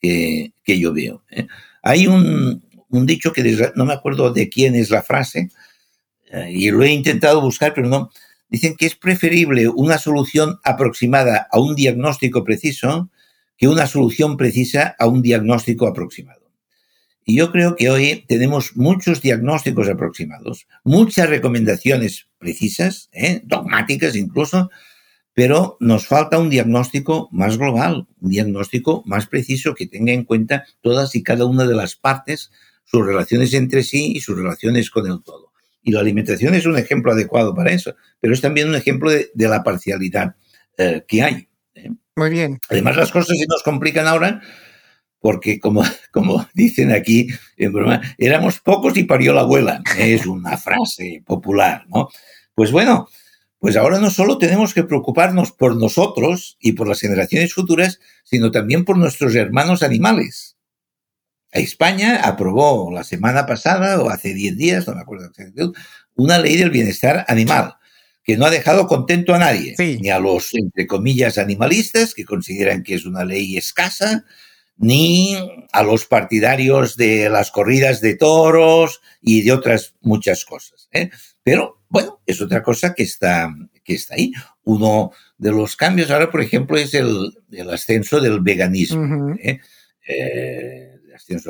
[0.00, 1.24] que, yo veo.
[1.30, 1.46] ¿eh?
[1.82, 5.50] Hay un, un, dicho que no me acuerdo de quién es la frase,
[6.30, 8.10] eh, y lo he intentado buscar, pero no,
[8.52, 13.10] dicen que es preferible una solución aproximada a un diagnóstico preciso
[13.56, 16.52] que una solución precisa a un diagnóstico aproximado.
[17.24, 23.40] Y yo creo que hoy tenemos muchos diagnósticos aproximados, muchas recomendaciones precisas, ¿eh?
[23.44, 24.70] dogmáticas incluso,
[25.32, 30.66] pero nos falta un diagnóstico más global, un diagnóstico más preciso que tenga en cuenta
[30.82, 32.50] todas y cada una de las partes,
[32.84, 35.51] sus relaciones entre sí y sus relaciones con el todo.
[35.82, 39.30] Y la alimentación es un ejemplo adecuado para eso, pero es también un ejemplo de,
[39.34, 40.36] la parcialidad
[40.78, 41.48] eh, que hay.
[41.74, 41.90] ¿eh?
[42.16, 42.60] Muy bien.
[42.68, 44.40] Además, las cosas se nos complican ahora
[45.22, 49.82] porque como, como dicen aquí en broma, éramos pocos y parió la abuela.
[49.98, 52.08] Es una frase popular, ¿no?
[52.54, 53.08] Pues bueno,
[53.58, 58.50] pues ahora no solo tenemos que preocuparnos por nosotros y por las generaciones futuras, sino
[58.50, 60.51] también por nuestros hermanos animales.
[61.52, 65.78] España aprobó la semana pasada, o hace 10 días, no me acuerdo exactamente,
[66.14, 67.76] una ley del bienestar animal
[68.24, 72.82] que no ha dejado contento a nadie, ni a los, entre comillas, animalistas, que consideran
[72.82, 74.24] que es una ley escasa,
[74.76, 75.36] ni
[75.72, 80.88] a los partidarios de las corridas de toros y de otras muchas cosas.
[80.92, 81.10] ¿eh?
[81.42, 83.52] Pero, bueno, es otra cosa que está,
[83.84, 84.32] que está ahí.
[84.64, 87.32] Uno de los cambios ahora, por ejemplo, es el,
[87.72, 89.34] ascenso del veganismo.
[89.42, 89.60] ¿eh?
[90.06, 90.91] Eh,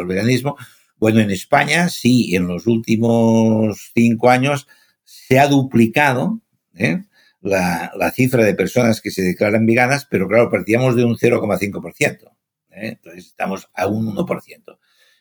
[0.07, 0.57] veganismo.
[0.97, 4.69] Bueno, en España sí, en los últimos cinco años
[5.05, 6.41] se ha duplicado
[6.75, 7.05] ¿eh?
[7.41, 12.31] la, cifra de personas que se declaran veganas, pero claro, partíamos de un 0,5%.
[12.71, 12.89] ¿eh?
[12.89, 14.79] Entonces estamos a un 1%.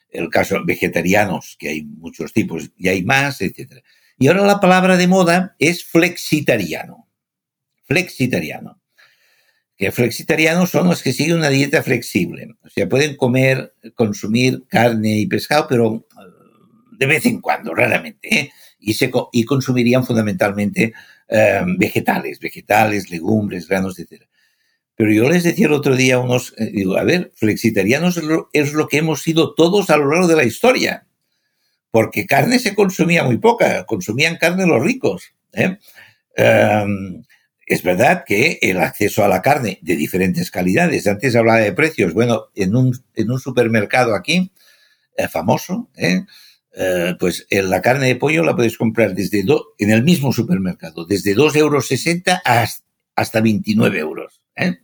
[0.09, 3.83] El caso vegetarianos, que hay muchos tipos y hay más, etc.
[4.17, 7.07] Y ahora la palabra de moda es flexitariano.
[7.85, 8.80] Flexitariano.
[9.81, 12.49] Que flexitarianos son los que siguen una dieta flexible.
[12.63, 16.23] O sea, pueden comer, consumir carne y pescado, pero eh,
[16.91, 18.51] de vez en cuando, raramente.
[18.79, 20.93] Y, se, y consumirían fundamentalmente
[21.33, 24.23] Em, vegetales, vegetales, legumbres, granos, etc.
[24.97, 28.17] Pero yo les decía el otro día a unos, eh, digo, a ver, flexitarianos
[28.51, 31.07] es lo, que hemos sido todos a lo largo de la historia,
[31.89, 35.31] porque carne se consumía muy poca, consumían carne los ricos.
[35.53, 35.77] ¿eh?
[37.71, 42.13] Es verdad que el acceso a la carne de diferentes calidades, antes hablaba de precios,
[42.13, 44.51] bueno, en un, supermercado aquí,
[45.15, 46.25] eh, famoso, ¿eh?
[46.73, 49.45] Eh, pues en la carne de pollo la puedes comprar desde
[49.77, 52.83] en el mismo supermercado, desde 2,60 euros
[53.15, 54.41] hasta 29 euros.
[54.57, 54.77] ¿eh?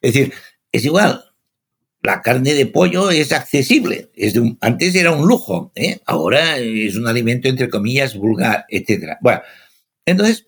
[0.00, 0.32] Es decir,
[0.70, 1.24] es igual.
[2.00, 4.12] La carne de pollo es accesible.
[4.60, 5.98] Antes era un lujo, ¿eh?
[6.06, 9.18] ahora es un alimento entre comillas vulgar, etcétera.
[9.20, 9.42] Bueno,
[10.06, 10.46] entonces,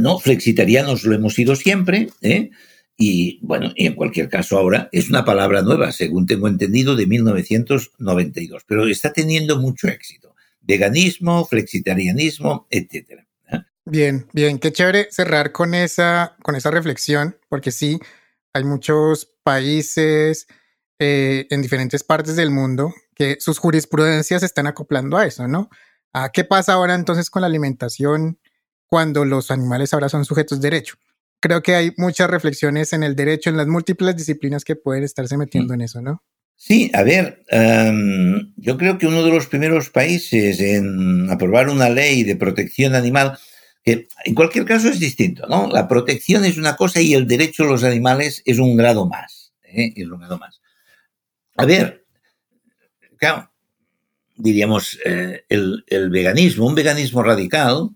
[0.00, 2.50] no, flexitarianos lo hemos sido siempre, ¿eh?
[2.96, 7.06] Y bueno, y en cualquier caso ahora es una palabra nueva, según tengo entendido, de
[7.06, 10.34] 1992, pero está teniendo mucho éxito.
[10.60, 13.26] Veganismo, flexitarianismo, etcétera.
[13.50, 13.58] ¿eh?
[13.84, 17.98] Bien, bien, qué chévere cerrar con esa, con esa reflexión, porque sí,
[18.52, 20.46] hay muchos países
[20.98, 25.70] eh, en diferentes partes del mundo que sus jurisprudencias están acoplando a eso, ¿no?
[26.12, 28.38] ¿A qué pasa ahora entonces con la alimentación
[28.92, 30.96] cuando los animales ahora son sujetos de derecho?
[31.40, 35.38] creo que hay muchas reflexiones en el derecho, en las múltiples disciplinas que pueden estarse
[35.38, 35.74] metiendo mm.
[35.74, 36.22] en eso, ¿no?
[36.56, 41.88] Sí, a ver, em, yo creo que uno de los primeros países en aprobar una
[41.88, 43.36] ley de protección animal,
[43.82, 45.68] que en cualquier caso es distinto, ¿no?
[45.68, 49.52] La protección es una cosa y el derecho a los animales es un grado más,
[49.64, 49.92] ¿eh?
[49.96, 50.60] es un grado más.
[51.56, 52.04] A ver,
[53.16, 53.50] claro,
[54.36, 57.90] diríamos, eh, el, el, veganismo, un veganismo radical,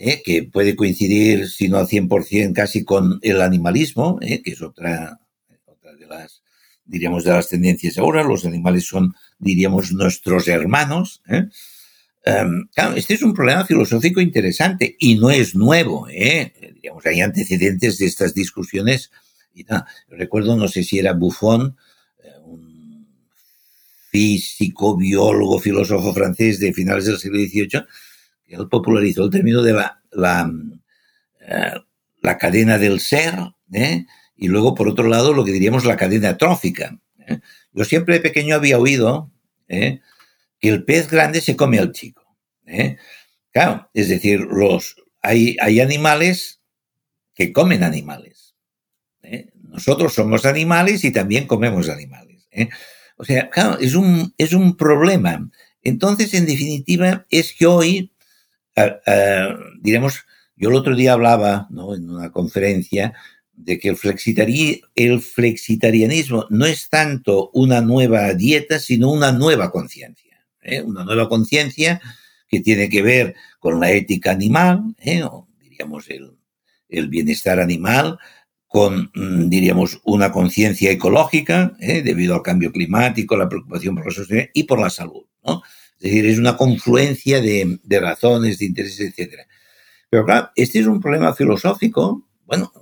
[0.00, 0.22] ¿eh?
[0.24, 4.42] que puede coincidir, si no al 100%, casi con el animalismo, ¿eh?
[4.42, 5.20] que es otra,
[5.66, 6.42] otra de las,
[6.84, 8.24] diríamos, de las tendencias ahora.
[8.24, 11.22] Los animales son, diríamos, nuestros hermanos.
[11.28, 11.44] ¿eh?
[12.24, 16.08] Em, claro, este es un problema filosófico interesante y no es nuevo.
[16.08, 16.52] ¿eh?
[16.74, 19.10] Digamos, hay antecedentes de estas discusiones.
[19.54, 21.76] Y nada, recuerdo, no sé si era Buffon,
[22.44, 23.06] un
[24.10, 27.84] físico, biólogo, filósofo francés de finales del siglo XVIII,
[28.54, 30.52] él popularizó el término de la,
[31.40, 31.74] eh,
[32.22, 33.34] la cadena del ser,
[33.72, 34.06] ¿eh?
[34.36, 36.98] y luego, por otro lado, lo que diríamos la cadena trófica.
[37.18, 37.40] ¿eh?
[37.72, 39.30] Yo siempre de pequeño había oído
[39.68, 40.00] que
[40.68, 42.36] el pez grande se come al chico.
[43.52, 46.60] Claro, es decir, los, hay, hay animales
[47.34, 48.56] que comen animales.
[49.62, 52.48] Nosotros somos animales y también comemos animales.
[53.16, 55.48] O sea, claro, es un, es un problema.
[55.82, 58.09] Entonces, en definitiva, es que hoy
[59.80, 60.24] diremos,
[60.56, 63.14] yo el otro día hablaba en una conferencia
[63.52, 70.44] de que el, el flexitarianismo no es tanto una nueva dieta, sino una nueva conciencia.
[70.62, 70.82] ¿eh?
[70.82, 72.00] Una nueva conciencia
[72.48, 75.22] que tiene que ver con la ética animal, ¿eh?
[75.22, 76.36] o diríamos el,
[76.88, 78.18] el, bienestar animal,
[78.66, 82.02] con, mm, diríamos, una conciencia ecológica, ¿eh?
[82.02, 85.24] debido al cambio climático, la preocupación por la sostenibilidad y por la salud.
[85.44, 85.62] ¿no?
[86.00, 89.42] Es decir, es una confluencia de, razones, de intereses, etc.
[90.08, 92.26] Pero claro, este es un problema filosófico.
[92.46, 92.72] Bueno,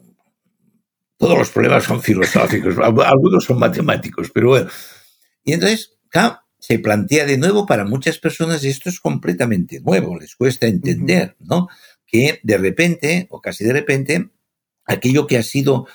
[1.17, 4.71] todos los problemas son filosóficos, algunos son matemáticos, pero bueno.
[5.43, 10.37] Y entonces, claro, se plantea de nuevo para muchas personas esto es completamente nuevo, les
[10.37, 11.69] cuesta entender, ¿no?
[12.07, 14.31] Que de repente, o casi de repente,
[14.85, 15.89] aquello que ha sido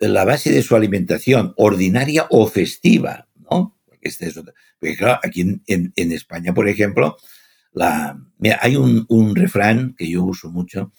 [0.00, 3.77] la base de su alimentación, ordinaria o festiva, ¿no?
[4.00, 4.34] Este es
[4.78, 7.16] Porque claro, aquí en, en, España, por ejemplo,
[7.72, 10.92] la, mira, hay un, un refrán que yo uso mucho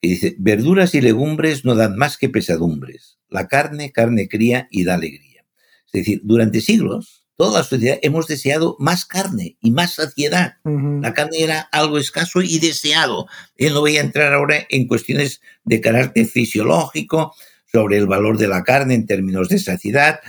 [0.00, 3.18] que dice, verduras y legumbres no dan más que pesadumbres.
[3.28, 5.44] La carne, carne cría y da alegría.
[5.86, 10.56] Es decir, durante siglos, toda la sociedad hemos deseado más carne y más saciedad.
[10.64, 13.26] La carne era algo escaso y deseado.
[13.56, 17.34] Él no voy a entrar ahora en cuestiones de carácter fisiológico
[17.70, 20.20] sobre el valor de la carne en términos de saciedad.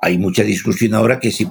[0.00, 1.46] Hay mucha discusión ahora que si,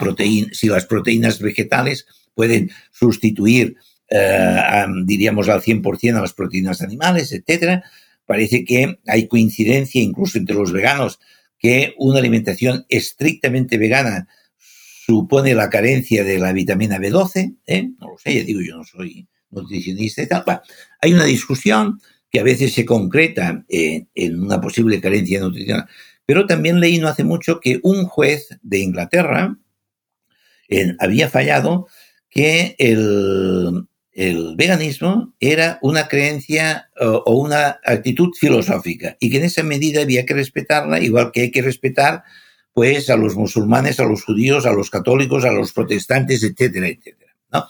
[0.51, 3.75] si las proteínas vegetales pueden sustituir,
[4.09, 7.83] eh, diríamos, al 100% a las proteínas animales, etc.
[8.25, 11.19] Parece que hay coincidencia incluso entre los veganos
[11.57, 17.89] que una alimentación estrictamente vegana supone la carencia de la vitamina B12, ¿eh?
[17.99, 20.43] no lo sé, ya digo, yo no soy nutricionista y tal.
[21.01, 21.99] hay una discusión
[22.31, 25.87] que a veces se concreta en, una posible carencia nutricional,
[26.31, 29.57] pero también leí no hace mucho que un juez de Inglaterra
[30.99, 31.87] había fallado
[32.29, 33.85] que el,
[34.55, 40.33] veganismo era una creencia o, una actitud filosófica y que en esa medida había que
[40.33, 42.23] respetarla, igual que hay que respetar
[42.71, 47.35] pues a los musulmanes, a los judíos, a los católicos, a los protestantes, etcétera, etcétera.
[47.51, 47.67] ¿no?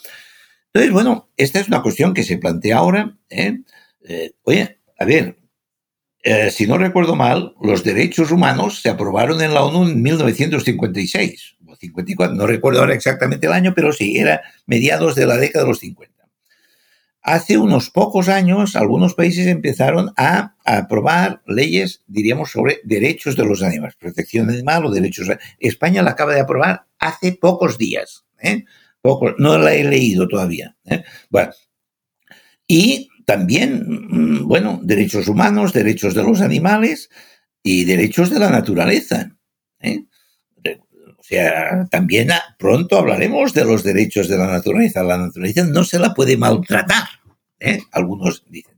[0.68, 3.18] Entonces, bueno, esta es una cuestión que se plantea ahora.
[3.28, 3.58] ¿eh?
[4.08, 5.41] Eh, oye, a ver,
[6.24, 11.56] eh, si no recuerdo mal, los derechos humanos se aprobaron en la ONU en 1956
[11.66, 15.66] o 54, no recuerdo ahora exactamente el año, pero sí, era mediados de la década
[15.66, 16.12] de los 50.
[17.24, 23.62] Hace unos pocos años, algunos países empezaron a, aprobar leyes, diríamos, sobre derechos de los
[23.62, 25.28] animales, protección animal o derechos.
[25.60, 28.26] España la acaba de aprobar hace pocos días.
[28.42, 28.66] ¿eh?
[29.38, 30.76] no la he leído todavía.
[30.86, 31.04] ¿eh?
[31.30, 31.52] Bueno,
[32.68, 37.10] y también, mm, bueno, derechos humanos, derechos de los animales
[37.64, 39.38] y derechos de la naturaleza.
[39.80, 40.04] ¿eh?
[41.18, 42.28] O sea, también
[42.60, 45.02] pronto hablaremos de los derechos de la naturaleza.
[45.02, 47.08] La naturaleza no se la puede maltratar,
[47.58, 47.80] ¿eh?
[47.94, 48.78] algunos dicen.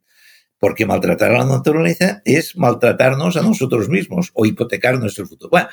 [0.59, 5.49] Porque maltratar a la naturaleza es maltratarnos a nosotros mismos o hipotecar nuestro futuro.
[5.49, 5.67] Bueno,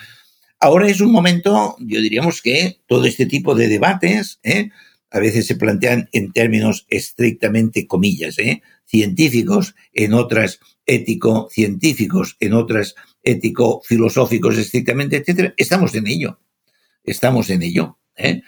[0.59, 4.71] ahora es un momento, yo diríamos que todo este tipo de debates, ¿eh?
[5.11, 8.63] A veces se plantean en términos estrictamente comillas, ¿eh?
[8.87, 15.55] científicos, en otras ético-científicos, en otras ético-filosóficos estrictamente, etcétera.
[15.57, 16.39] Estamos en ello
[17.05, 17.99] estamos en ello.
[18.17, 18.43] ¿eh?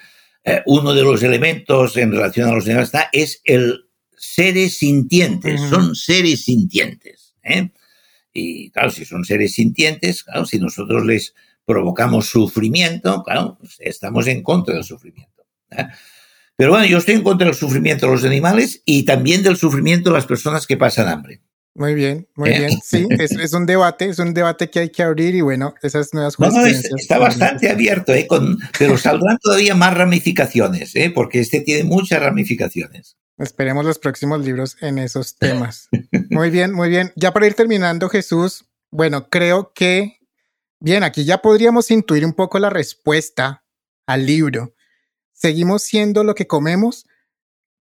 [0.45, 3.87] Eh, uno de los elementos en relación a los animales es el
[4.17, 7.35] seres sintientes, son seres sintientes.
[8.33, 11.35] Y claro, si son seres sintientes, claro, si nosotros les
[11.65, 15.45] provocamos sufrimiento, claro, pues estamos en contra del sufrimiento.
[16.57, 20.11] Pero bueno, yo estoy en contra del sufrimiento de los animales y también del sufrimiento
[20.11, 21.43] de las personas que pasan hambre.
[21.75, 22.59] Muy bien, muy ¿Eh?
[22.59, 22.81] bien.
[22.85, 26.39] Sí, es, un debate, es un debate que hay que abrir y bueno, esas nuevas
[26.39, 28.29] no, no, está bastante abierto, ¿eh?
[28.79, 31.11] pero saldrán todavía más ramificaciones, ¿eh?
[31.15, 33.17] porque este tiene muchas ramificaciones.
[33.39, 35.89] Esperemos los próximos libros en esos temas.
[36.29, 37.13] Muy bien, muy bien.
[37.17, 40.19] Ya para ir terminando, Jesús, bueno, creo que,
[40.79, 43.65] bien, aquí ya podríamos intuir un poco la respuesta
[44.07, 44.75] al libro.
[45.43, 47.05] ¿Seguimos siendo lo que comemos?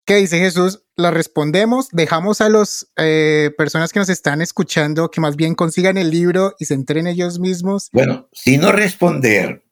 [0.04, 0.84] ¿Qué dice Jesús?
[0.96, 5.96] La respondemos, dejamos a las eh, personas que nos están escuchando que más bien consigan
[6.00, 7.90] el libro y se entren ellos mismos.
[7.94, 9.64] Bueno, si no responder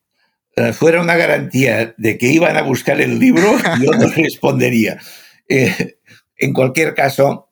[0.55, 4.99] eh, fuera una garantía de que iban a buscar el libro, yo no respondería.
[5.47, 5.97] Eh,
[6.37, 7.49] en cualquier caso,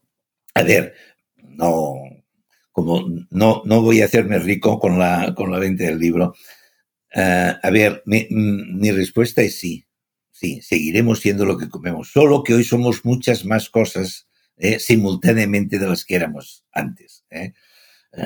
[0.54, 0.94] a ver,
[1.36, 1.96] no,
[2.72, 6.36] como no, no voy a hacerme rico con la, con la venta del libro.
[7.16, 9.87] a ver, mi respuesta es sí
[10.40, 14.28] sí, seguiremos siendo lo que comemos, solo que hoy somos muchas más cosas
[14.58, 17.24] eh, simultáneamente de las que éramos antes.
[17.32, 17.54] Eh.
[18.14, 18.24] Eh,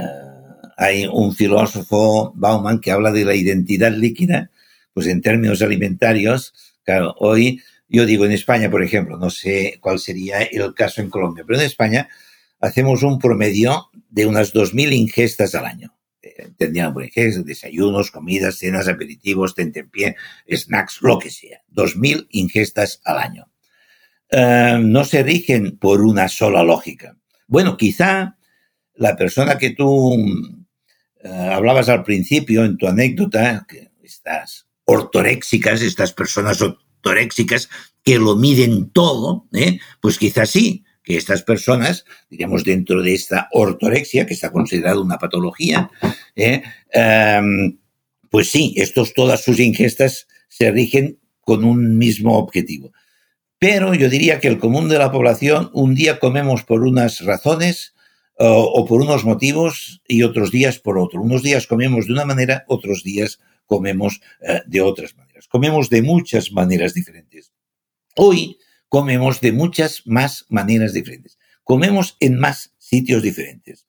[0.78, 4.52] hay un filósofo, Bauman, que habla de la identidad líquida,
[4.94, 6.54] pues en términos alimentarios,
[6.84, 11.10] claro, hoy yo digo en España, por ejemplo, no sé cuál sería el caso en
[11.10, 12.10] Colombia, pero en España
[12.60, 15.94] hacemos un promedio de unas 2.000 ingestas al año
[16.58, 20.16] tendrían ejemplo, desayunos, comidas, cenas, aperitivos, tentempié,
[20.50, 21.62] snacks, lo que sea.
[21.68, 23.52] Dos mil ingestas al año.
[24.30, 27.18] Eh, no se rigen por una sola lógica.
[27.48, 28.38] Bueno, quizá
[28.96, 30.16] la persona que tú
[31.24, 37.70] eh, hablabas al principio en tu anécdota, que estas ortoréxicas, estas personas ortoréxicas
[38.04, 39.80] que lo miden todo, ¿eh?
[40.02, 45.18] pues quizás sí, que estas personas, digamos, dentro de esta ortorexia, que está considerada una
[45.18, 45.90] patología,
[46.36, 46.62] ¿eh?
[46.92, 47.78] em,
[48.30, 52.92] pues sí, estos, todas sus ingestas se rigen con un mismo objetivo.
[53.58, 57.94] Pero yo diría que el común de la población, un día comemos por unas razones
[58.44, 61.22] o por unos motivos y otros días por otro.
[61.22, 65.48] Unos días comemos de una manera, otros días comemos eh, de otras maneras.
[65.48, 67.54] Comemos de muchas maneras diferentes.
[68.16, 68.58] Hoy
[68.92, 71.40] comemos de muchas más maneras diferentes.
[71.64, 73.88] Comemos en más sitios diferentes.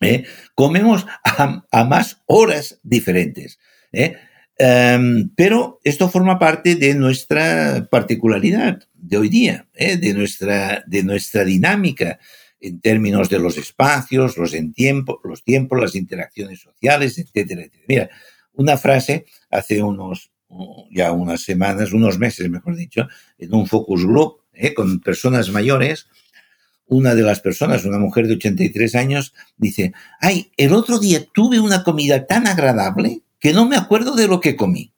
[0.00, 0.24] ¿eh?
[0.54, 3.58] Comemos a, más horas diferentes.
[3.92, 4.16] ¿eh?
[4.56, 9.98] Em, pero esto forma parte de nuestra particularidad de hoy día, ¿eh?
[9.98, 12.18] de, nuestra, de nuestra dinámica
[12.60, 14.72] en términos de los espacios, los, en
[15.22, 17.66] los tiempos, las interacciones sociales, etcétera.
[17.86, 18.08] Mira,
[18.54, 20.30] una frase hace unos,
[20.90, 24.74] ya unas semanas, unos meses, mejor dicho, en un focus group ¿eh?
[24.74, 26.08] con personas mayores,
[26.86, 31.60] una de las personas, una mujer de 83 años, dice, ay, el otro día tuve
[31.60, 34.92] una comida tan agradable que no me acuerdo de lo que comí.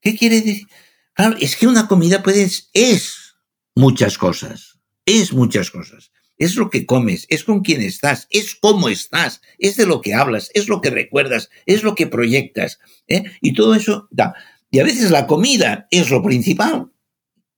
[0.00, 0.66] ¿Qué quiere decir?
[1.12, 3.36] Claro, es que una comida puede, es
[3.74, 6.12] muchas cosas, es muchas cosas.
[6.38, 10.14] Es lo que comes, es con quién estás, es cómo estás, es de lo que
[10.14, 12.78] hablas, es lo que recuerdas, es lo que proyectas.
[13.08, 13.24] ¿eh?
[13.40, 14.34] Y todo eso da.
[14.70, 16.90] Y a veces la comida es lo principal.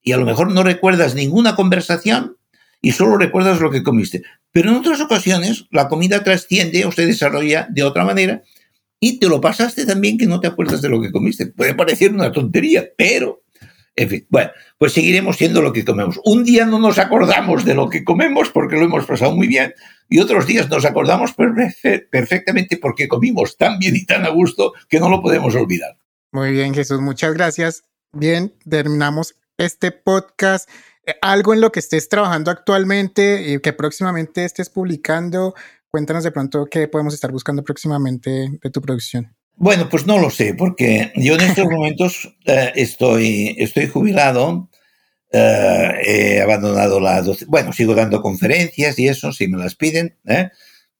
[0.03, 2.37] Y a lo mejor no recuerdas ninguna conversación
[2.81, 4.23] y solo recuerdas lo que comiste.
[4.53, 8.43] Pero en otras ocasiones la comida trasciende o se desarrolla de otra manera
[8.99, 11.47] y te lo pasaste también que no te acuerdas de lo que comiste.
[11.47, 13.43] Puede parecer una tontería, pero,
[13.97, 16.21] en fin, bueno, pues seguiremos siendo lo que comemos.
[16.25, 19.75] Un día no nos acordamos de lo que comemos porque lo hemos pasado muy bien
[20.09, 21.35] y otros días nos acordamos
[22.11, 25.97] perfectamente porque comimos tan bien y tan a gusto que no lo podemos olvidar.
[26.33, 27.85] Muy bien, Jesús, muchas gracias.
[28.13, 30.69] Bien, terminamos este podcast.
[31.07, 35.55] Eh, algo en lo que estés trabajando actualmente y que próximamente estés publicando
[35.91, 38.31] Cuéntanos de pronto qué podemos estar buscando próximamente
[38.63, 39.35] de tu producción.
[39.57, 44.71] Bueno, pues no lo sé, porque yo en estos momentos eh, estoy, estoy jubilado,
[45.33, 50.51] eh, he abandonado la Bueno, sigo dando conferencias y eso, si me las piden, ¿eh?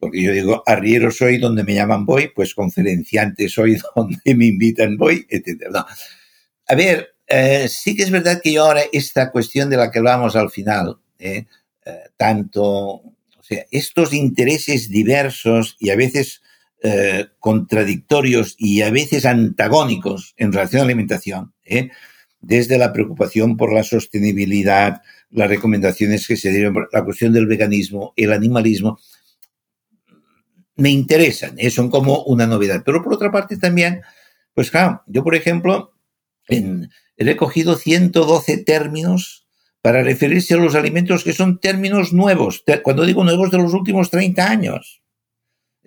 [0.01, 4.97] Porque yo digo, arriero soy donde me llaman voy, pues conferenciante soy donde me invitan
[4.97, 5.77] voy, etc.
[6.67, 7.15] A ver,
[7.69, 10.97] sí que es verdad que yo ahora esta cuestión de la que hablamos al final,
[12.17, 13.03] tanto
[13.71, 16.43] estos intereses diversos y a veces
[16.83, 21.91] eh, contradictorios y a veces antagónicos en relación a la alimentación, ¿eh?
[22.41, 28.15] desde la preocupación por la sostenibilidad, las recomendaciones que se dieron, la cuestión del veganismo,
[28.17, 28.99] el animalismo,
[30.81, 31.71] me interesan, ¿eh?
[31.71, 32.83] son como una novedad.
[32.85, 34.01] Pero por otra parte también,
[34.55, 35.93] pues claro, yo por ejemplo,
[36.49, 39.47] he recogido 112 términos
[39.83, 44.11] para referirse a los alimentos que son términos nuevos, cuando digo nuevos de los últimos
[44.11, 45.03] 30 años,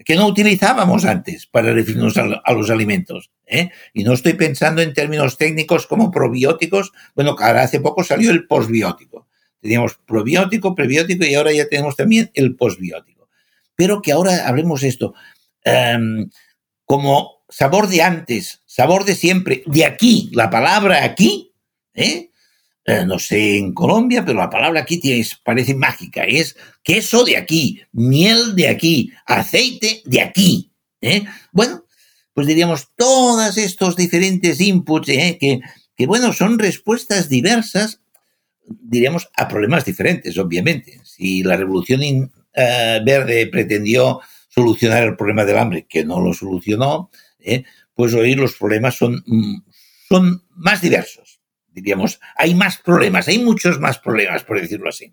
[0.05, 3.31] que no utilizábamos antes para referirnos a, los alimentos.
[3.45, 3.69] ¿eh?
[3.93, 8.47] Y no estoy pensando en términos técnicos como probióticos, bueno, ahora hace poco salió el
[8.47, 9.27] posbiótico.
[9.59, 13.12] Teníamos probiótico, prebiótico y ahora ya tenemos también el posbiótico.
[13.83, 15.13] Pero que ahora hablemos esto
[15.65, 16.29] em,
[16.85, 21.51] como sabor de antes, sabor de siempre, de aquí, la palabra aquí,
[21.93, 22.29] ¿eh?
[22.85, 25.01] Eh, no sé en Colombia, pero la palabra aquí
[25.43, 26.23] parece mágica.
[26.23, 30.71] Es queso de aquí, miel de aquí, aceite de aquí.
[31.01, 31.25] ¿eh?
[31.51, 31.83] Bueno,
[32.33, 35.59] pues diríamos todos estos diferentes inputs que,
[35.97, 37.99] que, bueno, son respuestas diversas,
[38.65, 41.01] diríamos, a problemas diferentes, obviamente.
[41.03, 42.01] Si la revolución
[42.55, 47.09] verde pretendió solucionar el problema del hambre, que no lo solucionó,
[47.93, 49.63] pues hoy los problemas son, mm,
[50.09, 51.33] son más diversos
[51.73, 55.09] diríamos, hay más problemas, hay muchos más problemas, por decirlo así.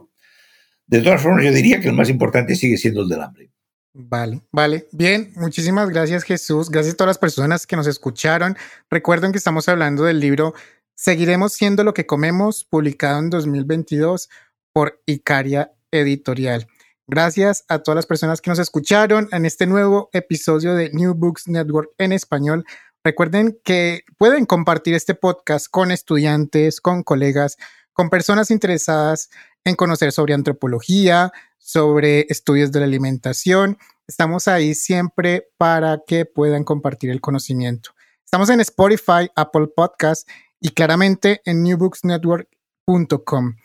[0.87, 3.51] De todas formas, yo diría que el más importante sigue siendo el del hambre.
[3.93, 4.87] Vale, vale.
[4.93, 6.71] Bien, muchísimas gracias Jesús.
[6.71, 8.57] Gracias a todas las personas que nos escucharon.
[8.89, 10.55] Recuerden que estamos hablando del libro
[10.95, 14.29] Seguiremos siendo lo que comemos, publicado en 2022
[14.71, 16.67] por Icaria Editorial.
[17.13, 21.49] Gracias a todas las personas que nos escucharon en este nuevo episodio de New Books
[21.49, 22.65] Network en español.
[23.03, 27.57] Recuerden que pueden compartir este podcast con estudiantes, con colegas,
[27.93, 29.29] con personas interesadas
[29.65, 33.77] en conocer sobre antropología, sobre estudios de la alimentación.
[34.07, 37.91] Estamos ahí siempre para que puedan compartir el conocimiento.
[38.25, 40.29] Estamos en Spotify, Apple Podcast
[40.61, 43.57] y claramente en newbooksnetwork.com.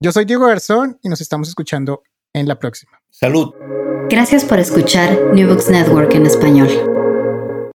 [0.00, 2.02] Yo soy Diego Garzón y nos estamos escuchando
[2.34, 3.00] en la próxima.
[3.10, 3.52] Salud.
[4.10, 6.68] Gracias por escuchar New Books Network en español.